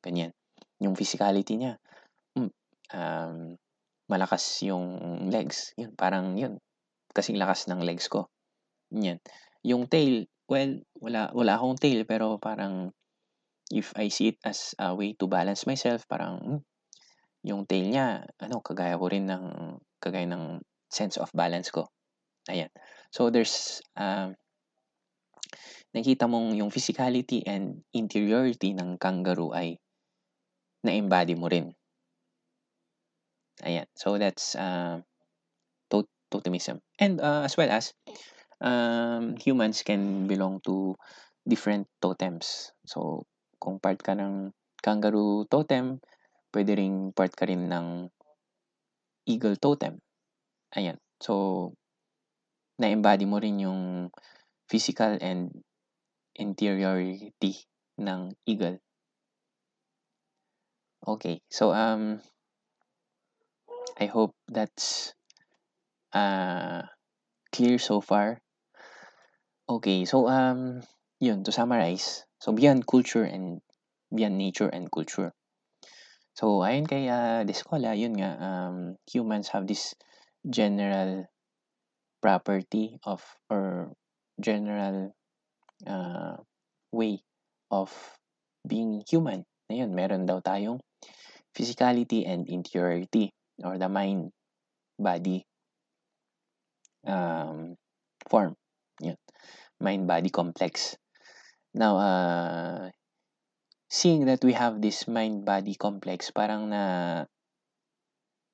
Ganyan. 0.04 0.36
Yung 0.84 0.96
physicality 0.96 1.56
niya 1.56 1.80
mm, 2.36 2.50
um, 2.94 3.56
malakas 4.10 4.42
yung 4.66 4.98
legs 5.30 5.70
yun 5.78 5.94
parang 5.94 6.34
yun 6.34 6.58
kasing 7.14 7.38
lakas 7.38 7.70
ng 7.70 7.80
legs 7.86 8.10
ko 8.10 8.26
yan. 8.90 9.22
Yung 9.62 9.86
tail, 9.86 10.26
well, 10.50 10.82
wala, 10.98 11.30
wala 11.30 11.52
akong 11.54 11.78
tail 11.78 12.02
pero 12.02 12.42
parang 12.42 12.90
if 13.70 13.94
I 13.94 14.10
see 14.10 14.34
it 14.34 14.38
as 14.42 14.74
a 14.82 14.90
way 14.98 15.14
to 15.14 15.30
balance 15.30 15.62
myself, 15.64 16.02
parang 16.10 16.42
hmm, 16.42 16.60
yung 17.46 17.64
tail 17.70 17.86
niya, 17.86 18.26
ano, 18.42 18.58
kagaya 18.58 18.98
ko 18.98 19.06
rin 19.06 19.30
ng, 19.30 19.78
kagaya 20.02 20.26
ng 20.26 20.58
sense 20.90 21.16
of 21.22 21.30
balance 21.30 21.70
ko. 21.70 21.86
Ayan. 22.50 22.68
So, 23.14 23.30
there's, 23.30 23.78
um, 23.94 24.34
nakita 25.94 26.26
mong 26.26 26.58
yung 26.58 26.74
physicality 26.74 27.46
and 27.46 27.86
interiority 27.94 28.74
ng 28.74 28.98
kangaroo 28.98 29.54
ay 29.54 29.78
na-embody 30.82 31.38
mo 31.38 31.46
rin. 31.46 31.70
Ayan. 33.64 33.86
So, 33.94 34.16
that's 34.18 34.54
uh, 34.56 35.00
tot- 35.90 36.12
totemism. 36.32 36.80
And 36.98 37.20
uh, 37.20 37.44
as 37.44 37.56
well 37.56 37.70
as, 37.70 37.92
um, 38.60 39.36
humans 39.36 39.82
can 39.82 40.26
belong 40.26 40.60
to 40.64 40.96
different 41.46 41.88
totems. 42.00 42.72
So, 42.86 43.24
kung 43.60 43.80
part 43.80 44.00
ka 44.00 44.16
ng 44.16 44.52
kangaroo 44.80 45.44
totem, 45.48 46.00
pwede 46.52 46.76
ring 46.76 47.12
part 47.12 47.32
ka 47.36 47.44
rin 47.44 47.68
ng 47.68 48.08
eagle 49.28 49.56
totem. 49.56 50.00
Ayan. 50.76 50.96
So, 51.20 51.74
na-embody 52.80 53.28
mo 53.28 53.36
rin 53.36 53.60
yung 53.60 54.08
physical 54.70 55.20
and 55.20 55.52
interiority 56.32 57.68
ng 58.00 58.32
eagle. 58.48 58.80
Okay. 61.04 61.40
So, 61.52 61.72
um, 61.72 62.20
I 64.00 64.06
hope 64.08 64.32
that's 64.48 65.12
uh, 66.16 66.88
clear 67.52 67.76
so 67.78 68.00
far. 68.00 68.40
Okay, 69.68 70.04
so 70.08 70.26
um, 70.26 70.80
yun, 71.20 71.44
to 71.44 71.52
summarize, 71.52 72.24
so 72.40 72.50
beyond 72.52 72.88
culture 72.88 73.22
and 73.22 73.60
beyond 74.08 74.38
nature 74.38 74.72
and 74.72 74.90
culture. 74.90 75.36
So, 76.32 76.64
ayon 76.64 76.88
kay 76.88 77.04
uh, 77.12 77.44
Descola, 77.44 77.92
yun 77.92 78.16
nga, 78.16 78.40
um, 78.40 78.96
humans 79.04 79.52
have 79.52 79.68
this 79.68 79.92
general 80.48 81.28
property 82.24 82.96
of 83.04 83.20
or 83.52 83.92
general 84.40 85.12
uh, 85.84 86.40
way 86.90 87.20
of 87.68 87.92
being 88.64 89.04
human. 89.04 89.44
Na 89.68 89.84
meron 89.86 90.24
daw 90.24 90.40
tayong 90.40 90.80
physicality 91.54 92.24
and 92.26 92.48
interiority 92.48 93.30
or 93.62 93.78
the 93.78 93.88
mind, 93.88 94.32
body 94.98 95.46
um, 97.06 97.76
form. 98.28 98.56
Yun 99.00 99.16
mind-body 99.80 100.28
complex. 100.28 101.00
Now, 101.72 101.96
uh, 101.96 102.92
seeing 103.88 104.28
that 104.28 104.44
we 104.44 104.52
have 104.52 104.78
this 104.84 105.08
mind-body 105.08 105.74
complex, 105.80 106.30
parang 106.30 106.68
na 106.68 107.24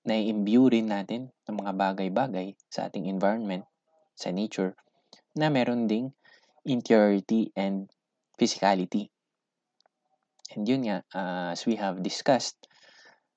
nai-imbue 0.07 0.71
rin 0.71 0.87
natin 0.87 1.35
ng 1.51 1.57
mga 1.59 1.73
bagay-bagay 1.75 2.55
sa 2.71 2.87
ating 2.87 3.11
environment, 3.11 3.67
sa 4.15 4.31
nature, 4.31 4.79
na 5.35 5.51
meron 5.51 5.91
ding 5.91 6.15
interiority 6.63 7.51
and 7.59 7.91
physicality. 8.39 9.11
And 10.55 10.63
yun 10.63 10.87
nga, 10.87 11.03
uh, 11.11 11.59
as 11.59 11.67
we 11.67 11.75
have 11.75 12.07
discussed, 12.07 12.55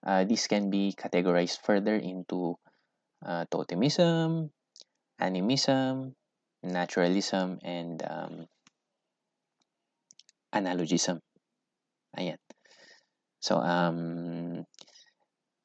uh, 0.05 0.23
this 0.23 0.47
can 0.47 0.69
be 0.69 0.93
categorized 0.95 1.59
further 1.63 1.95
into 1.95 2.55
uh, 3.25 3.45
totemism, 3.51 4.49
animism, 5.19 6.15
naturalism, 6.63 7.59
and 7.63 8.03
um, 8.07 8.45
analogism. 10.53 11.19
Ayan. 12.17 12.39
So, 13.39 13.59
um, 13.59 14.65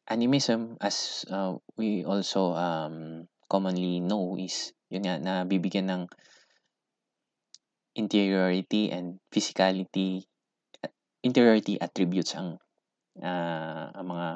animism, 0.07 0.76
as 0.80 1.24
uh, 1.30 1.59
we 1.76 2.05
also 2.05 2.55
um, 2.55 3.26
commonly 3.49 4.01
know, 4.01 4.37
is 4.39 4.72
yun 4.91 5.03
nga, 5.03 5.18
na 5.18 5.35
bibigyan 5.43 5.91
ng 5.91 6.03
interiority 7.95 8.91
and 8.91 9.18
physicality, 9.30 10.22
interiority 11.22 11.80
attributes 11.80 12.35
ang, 12.35 12.59
uh, 13.23 13.95
ang 13.95 14.07
mga 14.11 14.29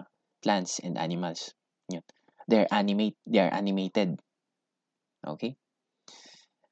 plants 0.43 0.79
and 0.85 0.99
animals. 0.99 1.55
Yun. 1.91 2.05
They're 2.47 2.71
animate, 2.71 3.17
they 3.27 3.41
are 3.41 3.53
animated. 3.53 4.21
Okay? 5.27 5.57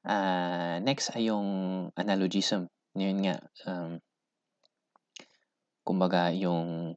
Uh, 0.07 0.79
next 0.81 1.11
ay 1.13 1.27
yung 1.27 1.47
analogism. 1.99 2.71
Yun 2.95 3.27
nga, 3.27 3.37
um, 3.67 3.99
kumbaga 5.83 6.31
yung 6.31 6.95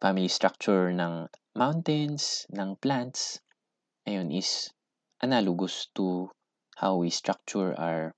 family 0.00 0.28
structure 0.32 0.90
ng 0.90 1.28
mountains, 1.54 2.48
ng 2.50 2.74
plants, 2.80 3.44
ayun 4.08 4.32
is 4.32 4.72
analogous 5.20 5.92
to 5.92 6.32
how 6.80 6.96
we 6.96 7.12
structure 7.12 7.76
our 7.76 8.16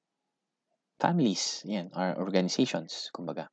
families, 1.02 1.66
yan, 1.66 1.90
our 1.98 2.14
organizations, 2.14 3.10
kumbaga. 3.10 3.50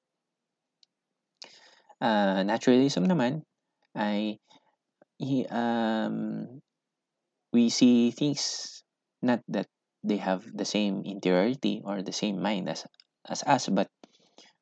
Uh, 1.99 2.47
naturalism 2.47 3.03
naman 3.11 3.43
ay 3.91 4.39
um, 5.51 6.47
we 7.51 7.67
see 7.67 8.15
things 8.15 8.79
not 9.19 9.43
that 9.51 9.67
they 9.99 10.15
have 10.15 10.47
the 10.55 10.63
same 10.63 11.03
interiority 11.03 11.83
or 11.83 11.99
the 11.99 12.15
same 12.15 12.39
mind 12.39 12.71
as 12.71 12.87
as 13.27 13.43
us 13.43 13.67
but 13.67 13.91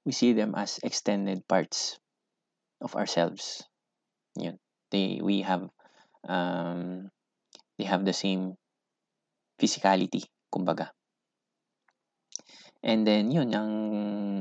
we 0.02 0.10
see 0.10 0.34
them 0.34 0.58
as 0.58 0.82
extended 0.82 1.46
parts 1.46 2.02
of 2.82 2.98
ourselves. 2.98 3.62
Yun 4.34 4.58
they 4.90 5.22
we 5.22 5.46
have 5.46 5.70
um, 6.26 7.14
they 7.78 7.86
have 7.86 8.02
the 8.02 8.18
same 8.18 8.58
physicality 9.62 10.26
kumbaga. 10.50 10.90
And 12.82 13.06
then 13.06 13.30
yun 13.30 13.54
ang 13.54 13.70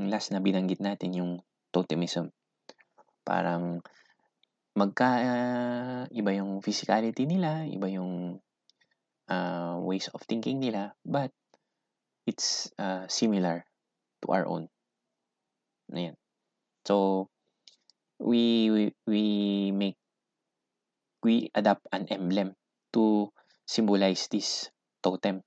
last 0.09 0.33
na 0.33 0.41
binanggit 0.41 0.81
natin 0.81 1.13
yung 1.13 1.31
totemism 1.69 2.33
parang 3.27 3.83
magka 4.79 5.09
uh, 5.19 6.01
iba 6.15 6.31
yung 6.31 6.63
physicality 6.63 7.27
nila 7.27 7.67
iba 7.67 7.91
yung 7.91 8.39
uh, 9.27 9.75
ways 9.83 10.07
of 10.15 10.23
thinking 10.23 10.63
nila 10.63 10.95
but 11.03 11.35
it's 12.23 12.71
uh, 12.79 13.03
similar 13.11 13.67
to 14.23 14.31
our 14.31 14.47
own. 14.47 14.67
Ayan. 15.91 16.19
so 16.83 17.27
we, 18.19 18.67
we 18.71 18.83
we 19.07 19.23
make 19.71 19.95
we 21.23 21.47
adapt 21.55 21.87
an 21.95 22.07
emblem 22.11 22.55
to 22.91 23.31
symbolize 23.63 24.27
this 24.27 24.69
totem. 25.03 25.43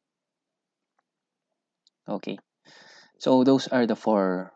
Okay. 2.09 2.41
So 3.21 3.45
those 3.45 3.69
are 3.69 3.85
the 3.85 3.97
four 3.97 4.53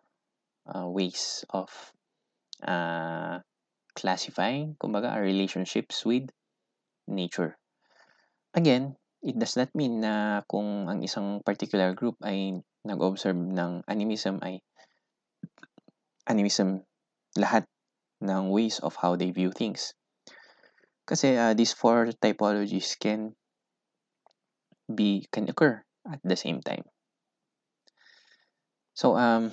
uh, 0.65 0.89
ways 0.89 1.45
of 1.53 1.69
uh, 2.65 3.39
classifying 3.95 4.75
kumbaga 4.81 5.13
our 5.13 5.23
relationships 5.23 6.03
with 6.03 6.27
nature 7.07 7.57
again 8.57 8.97
it 9.25 9.41
does 9.41 9.57
not 9.57 9.73
mean 9.73 10.05
na 10.05 10.45
kung 10.45 10.85
ang 10.85 11.01
isang 11.01 11.41
particular 11.41 11.97
group 11.97 12.21
ay 12.21 12.61
nag-observe 12.85 13.37
ng 13.37 13.81
animism 13.89 14.37
ay 14.45 14.61
animism 16.29 16.85
lahat 17.37 17.65
ng 18.21 18.53
ways 18.53 18.81
of 18.81 18.97
how 18.97 19.17
they 19.17 19.33
view 19.33 19.53
things. 19.53 19.93
Kasi 21.05 21.37
uh, 21.37 21.53
these 21.53 21.77
four 21.77 22.13
typologies 22.17 22.97
can 22.97 23.37
be 24.89 25.25
can 25.33 25.49
occur 25.49 25.81
at 26.09 26.21
the 26.25 26.37
same 26.37 26.61
time. 26.61 26.85
So 28.97 29.17
um 29.17 29.53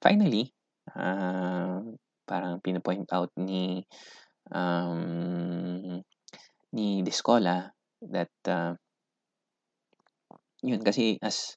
finally, 0.00 0.52
uh, 0.90 1.82
parang 2.26 2.58
pinapoint 2.58 3.06
out 3.14 3.30
ni 3.38 3.86
um, 4.50 6.00
ni 6.74 7.02
Descola 7.06 7.70
that 8.02 8.32
uh, 8.48 8.74
yun 10.62 10.82
kasi 10.82 11.18
as 11.22 11.54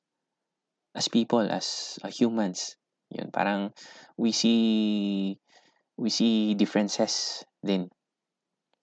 as 0.93 1.09
people 1.09 1.45
as 1.49 1.97
uh, 2.05 2.11
humans 2.11 2.77
yun 3.09 3.29
parang 3.33 3.73
we 4.17 4.29
see 4.29 5.37
we 5.97 6.09
see 6.09 6.53
differences 6.53 7.45
then 7.65 7.89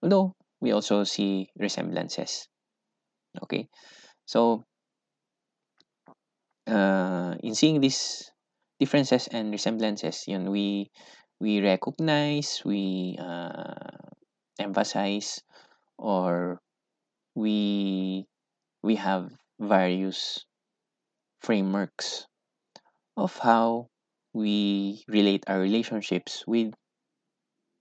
although 0.03 0.35
we 0.63 0.71
also 0.71 1.03
see 1.03 1.51
resemblances. 1.59 2.47
Okay? 3.43 3.67
So 4.23 4.63
uh, 6.67 7.35
in 7.43 7.55
seeing 7.55 7.79
these 7.83 8.31
differences 8.83 9.31
and 9.31 9.55
resemblances 9.55 10.27
yun 10.27 10.51
we 10.51 10.91
we 11.39 11.61
recognize 11.63 12.61
we 12.67 13.15
uh, 13.19 14.03
emphasize 14.59 15.41
or 15.97 16.59
we 17.35 18.25
we 18.83 18.95
have 18.95 19.31
various 19.59 20.45
frameworks 21.39 22.27
of 23.15 23.37
how 23.39 23.87
we 24.33 25.03
relate 25.07 25.43
our 25.47 25.59
relationships 25.59 26.43
with 26.47 26.73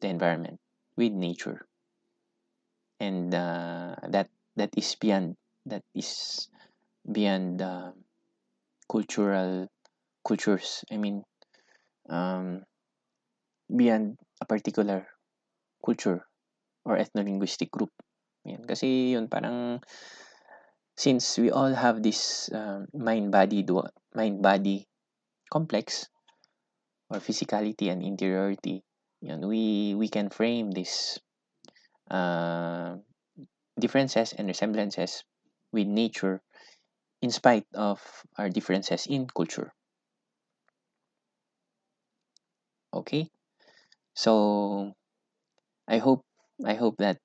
the 0.00 0.08
environment, 0.08 0.60
with 0.96 1.12
nature. 1.12 1.66
And 3.00 3.34
uh, 3.34 3.96
that 4.08 4.28
that 4.56 4.70
is 4.76 4.94
beyond 4.94 5.36
that 5.66 5.82
is 5.94 6.48
beyond 7.10 7.62
uh, 7.62 7.92
cultural 8.90 9.68
cultures. 10.24 10.84
I 10.90 10.96
mean, 10.96 11.24
um, 12.08 12.64
beyond 13.68 14.18
a 14.40 14.46
particular 14.46 15.06
culture 15.84 16.26
or 16.84 16.98
ethno-linguistic 16.98 17.70
group. 17.70 17.90
Yan. 18.44 18.66
Kasi 18.66 19.14
yun 19.14 19.30
parang 19.30 19.78
since 20.98 21.38
we 21.38 21.50
all 21.50 21.72
have 21.72 22.02
this 22.02 22.50
uh, 22.52 22.84
mind-body 22.94 23.64
mind-body 24.14 24.86
complex 25.50 26.08
or 27.08 27.18
physicality 27.18 27.90
and 27.90 28.02
interiority, 28.02 28.82
yun, 29.20 29.46
we 29.46 29.94
we 29.94 30.08
can 30.08 30.28
frame 30.28 30.70
this 30.72 31.18
uh, 32.10 32.98
differences 33.78 34.34
and 34.36 34.48
resemblances 34.48 35.24
with 35.72 35.86
nature 35.86 36.42
in 37.22 37.30
spite 37.30 37.66
of 37.74 38.02
our 38.36 38.50
differences 38.50 39.06
in 39.06 39.26
culture. 39.30 39.72
Okay, 42.92 43.32
so 44.12 44.92
I 45.88 45.96
hope 45.98 46.20
I 46.60 46.74
hope 46.74 47.00
that 47.00 47.16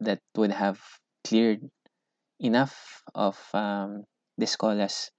that 0.00 0.20
would 0.36 0.52
have 0.52 0.78
cleared 1.24 1.64
enough 2.38 3.02
of 3.14 3.40
um, 3.56 4.04
the 4.36 4.46
scholars 4.46 5.10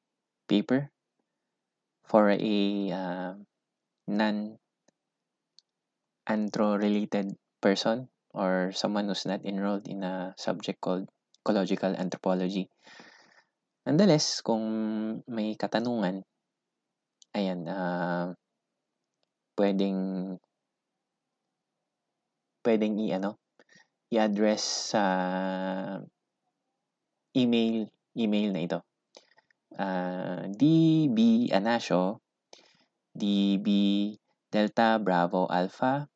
paper 0.47 0.93
for 2.05 2.29
a 2.29 2.57
uh, 2.93 3.33
non 4.07 4.57
antro 6.29 6.77
related 6.77 7.33
person 7.61 8.07
or 8.33 8.71
someone 8.73 9.09
who's 9.09 9.25
not 9.25 9.41
enrolled 9.45 9.89
in 9.89 10.05
a 10.05 10.33
subject 10.37 10.79
called 10.79 11.09
ecological 11.41 11.93
anthropology. 11.97 12.69
Nonetheless, 13.89 14.45
kung 14.45 15.25
may 15.25 15.57
katanungan, 15.57 16.21
ayan, 17.33 17.65
uh, 17.65 18.37
pwedeng 19.59 20.39
pwedeng 22.63 22.95
i-ano, 22.95 23.35
i-address 24.07 24.95
sa 24.95 25.03
email 27.35 27.91
email 28.15 28.55
na 28.55 28.61
ito. 28.63 28.79
Uh, 29.75 30.47
DB 30.55 31.51
Anasio, 31.51 32.23
DB 33.11 33.67
Delta 34.47 34.95
Bravo 34.95 35.43
Alpha, 35.51 36.07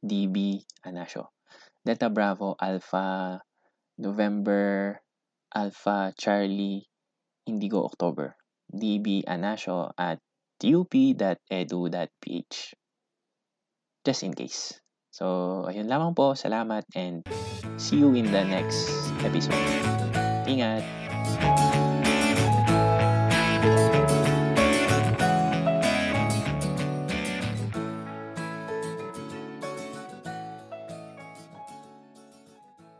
DB 0.00 0.64
Anasio. 0.88 1.36
Delta 1.86 2.10
Bravo 2.10 2.58
Alpha 2.58 3.38
November 4.00 4.98
Alpha 5.54 6.10
Charlie 6.18 6.82
Indigo 7.46 7.84
October. 7.86 8.34
DB 8.66 9.22
Anasio 9.22 9.94
at 9.94 10.18
up.edu.ph. 10.64 12.56
Just 14.04 14.22
in 14.22 14.32
case. 14.34 14.80
So, 15.10 15.64
ayun 15.64 15.88
lamang 15.88 16.12
po. 16.12 16.36
Salamat 16.36 16.84
and 16.92 17.24
see 17.80 17.98
you 18.00 18.12
in 18.12 18.28
the 18.28 18.44
next 18.44 18.92
episode. 19.24 19.56
Ingat! 20.46 21.85